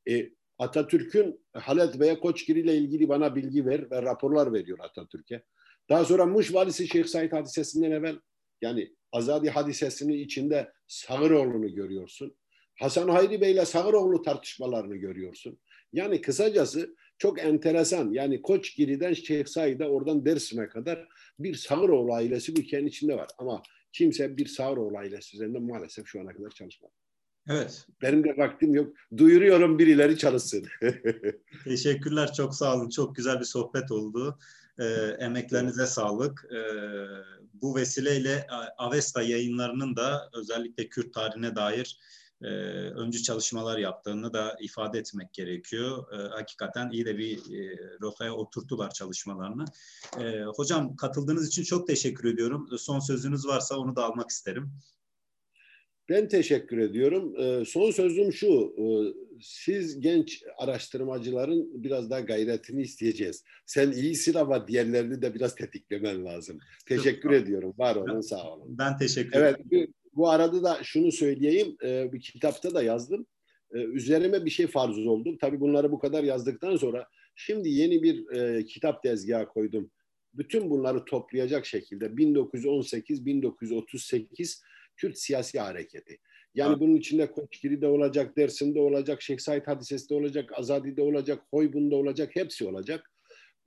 E, 0.10 0.30
Atatürk'ün 0.60 1.40
Halet 1.54 2.00
Bey'e 2.00 2.20
Koçgiri 2.20 2.60
ile 2.60 2.78
ilgili 2.78 3.10
bana 3.10 3.36
bilgi 3.36 3.66
ver 3.66 3.92
ve 3.92 4.02
raporlar 4.02 4.54
veriyor 4.54 4.78
Atatürk'e. 4.82 5.44
Daha 5.90 6.06
sonra 6.06 6.26
Muş 6.26 6.54
valisi 6.54 6.88
Şeyh 6.88 7.06
Said 7.06 7.32
hadisesinden 7.32 7.92
evvel 7.92 8.20
yani 8.62 8.96
Azadi 9.12 9.50
hadisesinin 9.50 10.14
içinde 10.14 10.72
Sağıroğlu'nu 10.88 11.76
görüyorsun. 11.76 12.38
Hasan 12.80 13.10
Hayri 13.10 13.42
Bey 13.42 13.52
ile 13.52 13.66
Sağıroğlu 13.66 14.22
tartışmalarını 14.22 14.96
görüyorsun. 14.96 15.60
Yani 15.94 16.22
kısacası 16.22 16.96
çok 17.18 17.40
enteresan. 17.40 18.12
Yani 18.12 18.42
Koçgiri'den 18.42 19.14
Şeyh 19.14 19.46
Said'e 19.46 19.86
oradan 19.86 20.26
Dersim'e 20.26 20.68
kadar 20.68 21.08
bir 21.40 21.56
Sağıroğlu 21.56 22.14
ailesi 22.14 22.56
bu 22.56 22.60
ülkenin 22.60 22.88
içinde 22.88 23.16
var. 23.18 23.28
Ama 23.38 23.62
kimse 23.94 24.38
bir 24.38 24.46
Sağıroğlu 24.46 24.98
ailesi 24.98 25.38
üzerinde 25.38 25.60
maalesef 25.60 26.08
şu 26.08 26.22
ana 26.22 26.34
kadar 26.34 26.50
çalışmadı. 26.50 26.94
Evet. 27.50 27.88
Benim 28.02 28.24
de 28.24 28.38
vaktim 28.38 28.76
yok. 28.76 28.96
Duyuruyorum 29.18 29.80
birileri 29.80 30.18
çalışsın. 30.18 30.66
Teşekkürler. 31.64 32.34
Çok 32.34 32.56
sağ 32.56 32.76
olun. 32.76 32.90
Çok 32.90 33.16
güzel 33.16 33.40
bir 33.40 33.46
sohbet 33.46 33.92
oldu. 33.92 34.40
E, 34.80 34.86
emeklerinize 35.20 35.86
sağlık. 35.86 36.46
E, 36.52 36.60
bu 37.54 37.76
vesileyle 37.76 38.48
Avesta 38.78 39.22
yayınlarının 39.22 39.96
da 39.96 40.30
özellikle 40.34 40.90
Kürt 40.90 41.14
tarihine 41.14 41.56
dair 41.56 41.98
e, 42.42 42.48
öncü 42.90 43.24
çalışmalar 43.24 43.78
yaptığını 43.78 44.34
da 44.34 44.56
ifade 44.60 45.00
etmek 45.00 45.34
gerekiyor. 45.34 46.14
E, 46.14 46.28
hakikaten 46.28 46.90
iyi 46.90 47.06
de 47.06 47.18
bir 47.18 47.38
e, 47.38 47.80
rotaya 48.02 48.34
oturttular 48.34 48.90
çalışmalarını. 48.90 49.66
E, 50.20 50.44
hocam 50.44 50.96
katıldığınız 50.96 51.48
için 51.48 51.64
çok 51.64 51.88
teşekkür 51.88 52.34
ediyorum. 52.34 52.68
Son 52.78 53.00
sözünüz 53.00 53.48
varsa 53.48 53.78
onu 53.78 53.96
da 53.96 54.06
almak 54.06 54.30
isterim. 54.30 54.74
Ben 56.10 56.28
teşekkür 56.28 56.78
ediyorum. 56.78 57.40
E, 57.40 57.66
son 57.66 57.92
sözüm 57.92 58.34
şu, 58.34 58.76
e, 58.78 58.86
siz 59.42 60.00
genç 60.00 60.44
araştırmacıların 60.58 61.84
biraz 61.84 62.10
daha 62.10 62.20
gayretini 62.20 62.82
isteyeceğiz. 62.82 63.44
Sen 63.66 63.92
iyisin 63.92 64.34
ama 64.34 64.68
diğerlerini 64.68 65.22
de 65.22 65.34
biraz 65.34 65.56
tetiklemen 65.56 66.26
lazım. 66.26 66.60
Teşekkür 66.86 67.30
Çok 67.30 67.34
ediyorum. 67.34 67.74
Var 67.78 67.96
olun, 67.96 68.22
sağ 68.22 68.54
olun. 68.54 68.78
Ben 68.78 68.98
teşekkür 68.98 69.40
ederim. 69.40 69.66
Evet, 69.72 69.90
bu 70.14 70.30
arada 70.30 70.64
da 70.64 70.80
şunu 70.84 71.12
söyleyeyim, 71.12 71.78
e, 71.84 72.14
bir 72.14 72.20
kitapta 72.20 72.74
da 72.74 72.84
yazdım. 72.84 73.26
E, 73.74 73.78
üzerime 73.78 74.46
bir 74.46 74.50
şey 74.50 74.68
farz 74.68 74.98
oldu. 74.98 75.38
Tabii 75.42 75.60
bunları 75.60 75.92
bu 75.92 76.00
kadar 76.00 76.24
yazdıktan 76.24 76.76
sonra 76.76 77.08
şimdi 77.36 77.70
yeni 77.70 78.04
bir 78.04 78.36
e, 78.36 78.66
kitap 78.66 79.04
tezgahı 79.04 79.48
koydum. 79.48 79.92
Bütün 80.34 80.70
bunları 80.70 81.06
toplayacak 81.06 81.66
şekilde 81.66 82.06
1918-1938 82.06 84.62
Kürt 84.98 85.18
siyasi 85.18 85.60
hareketi. 85.60 86.18
Yani 86.56 86.74
ha. 86.74 86.80
bunun 86.80 86.96
içinde 86.96 87.32
Koçgiri'de 87.32 87.88
olacak, 87.88 88.38
Dersim'de 88.38 88.80
olacak, 88.80 89.22
Şeyh 89.22 89.38
Said 89.38 89.68
Hadisesi'de 89.68 90.16
olacak, 90.16 90.52
Azadi'de 90.60 91.02
olacak, 91.02 91.44
Hoybun'da 91.52 91.96
olacak, 91.96 92.30
hepsi 92.34 92.68
olacak. 92.68 93.12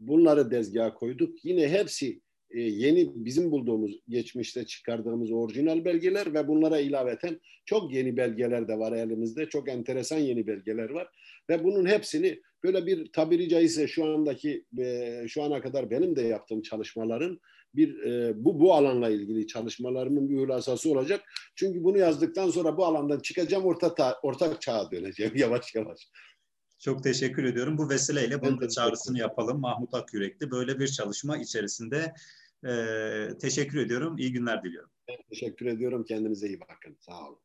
Bunları 0.01 0.51
dezgaha 0.51 0.95
koyduk. 0.95 1.45
Yine 1.45 1.69
hepsi 1.69 2.21
e, 2.51 2.61
yeni 2.61 3.11
bizim 3.15 3.51
bulduğumuz 3.51 4.01
geçmişte 4.09 4.67
çıkardığımız 4.67 5.33
orijinal 5.33 5.85
belgeler 5.85 6.35
ve 6.35 6.49
bunlara 6.49 6.81
ilaveten 6.81 7.41
çok 7.67 7.95
yeni 7.95 8.17
belgeler 8.17 8.69
de 8.69 8.79
var 8.79 8.93
elimizde. 8.93 9.49
Çok 9.49 9.69
enteresan 9.69 10.19
yeni 10.19 10.47
belgeler 10.47 10.91
var 10.91 11.09
ve 11.51 11.65
bunun 11.65 11.87
hepsini 11.87 12.41
böyle 12.65 12.87
bir 12.87 13.13
tabiri 13.13 13.49
caizse 13.49 13.89
şu 13.89 14.05
andaki 14.05 14.65
e, 14.79 15.25
şu 15.29 15.43
ana 15.43 15.61
kadar 15.61 15.91
benim 15.91 16.17
de 16.17 16.23
yaptığım 16.23 16.63
çalışmaların 16.63 17.41
bir 17.75 18.03
e, 18.03 18.45
bu 18.45 18.61
bu 18.61 18.75
alanla 18.75 19.11
ilgili 19.11 19.47
çalışmalarımın 19.47 20.29
bir 20.29 20.39
hülasası 20.39 20.91
olacak. 20.91 21.21
Çünkü 21.57 21.85
bunu 21.85 21.99
yazdıktan 21.99 22.51
sonra 22.51 22.77
bu 22.77 22.85
alandan 22.85 23.19
çıkacağım 23.19 23.65
orta 23.65 23.95
ta, 23.95 24.19
ortak 24.23 24.61
çağa 24.61 24.91
döneceğim 24.91 25.33
yavaş 25.37 25.75
yavaş. 25.75 26.09
Çok 26.79 27.03
teşekkür 27.03 27.45
ediyorum. 27.45 27.79
Bu 27.79 27.89
vesileyle 27.89 28.43
bunun 28.43 28.61
da 28.61 28.69
çağrısını 28.69 29.19
yapalım. 29.19 29.61
Mahmut 29.61 29.95
Akyürekli 29.95 30.51
böyle 30.51 30.79
bir 30.79 30.89
çalışma 30.89 31.37
içerisinde 31.39 32.15
e, 32.69 32.73
teşekkür 33.41 33.79
ediyorum. 33.79 34.19
İyi 34.19 34.33
günler 34.33 34.63
diliyorum. 34.63 34.91
Ben 35.09 35.17
teşekkür 35.31 35.67
ediyorum. 35.67 36.05
Kendinize 36.05 36.49
iyi 36.49 36.61
bakın. 36.61 36.97
Sağ 37.01 37.29
olun. 37.29 37.39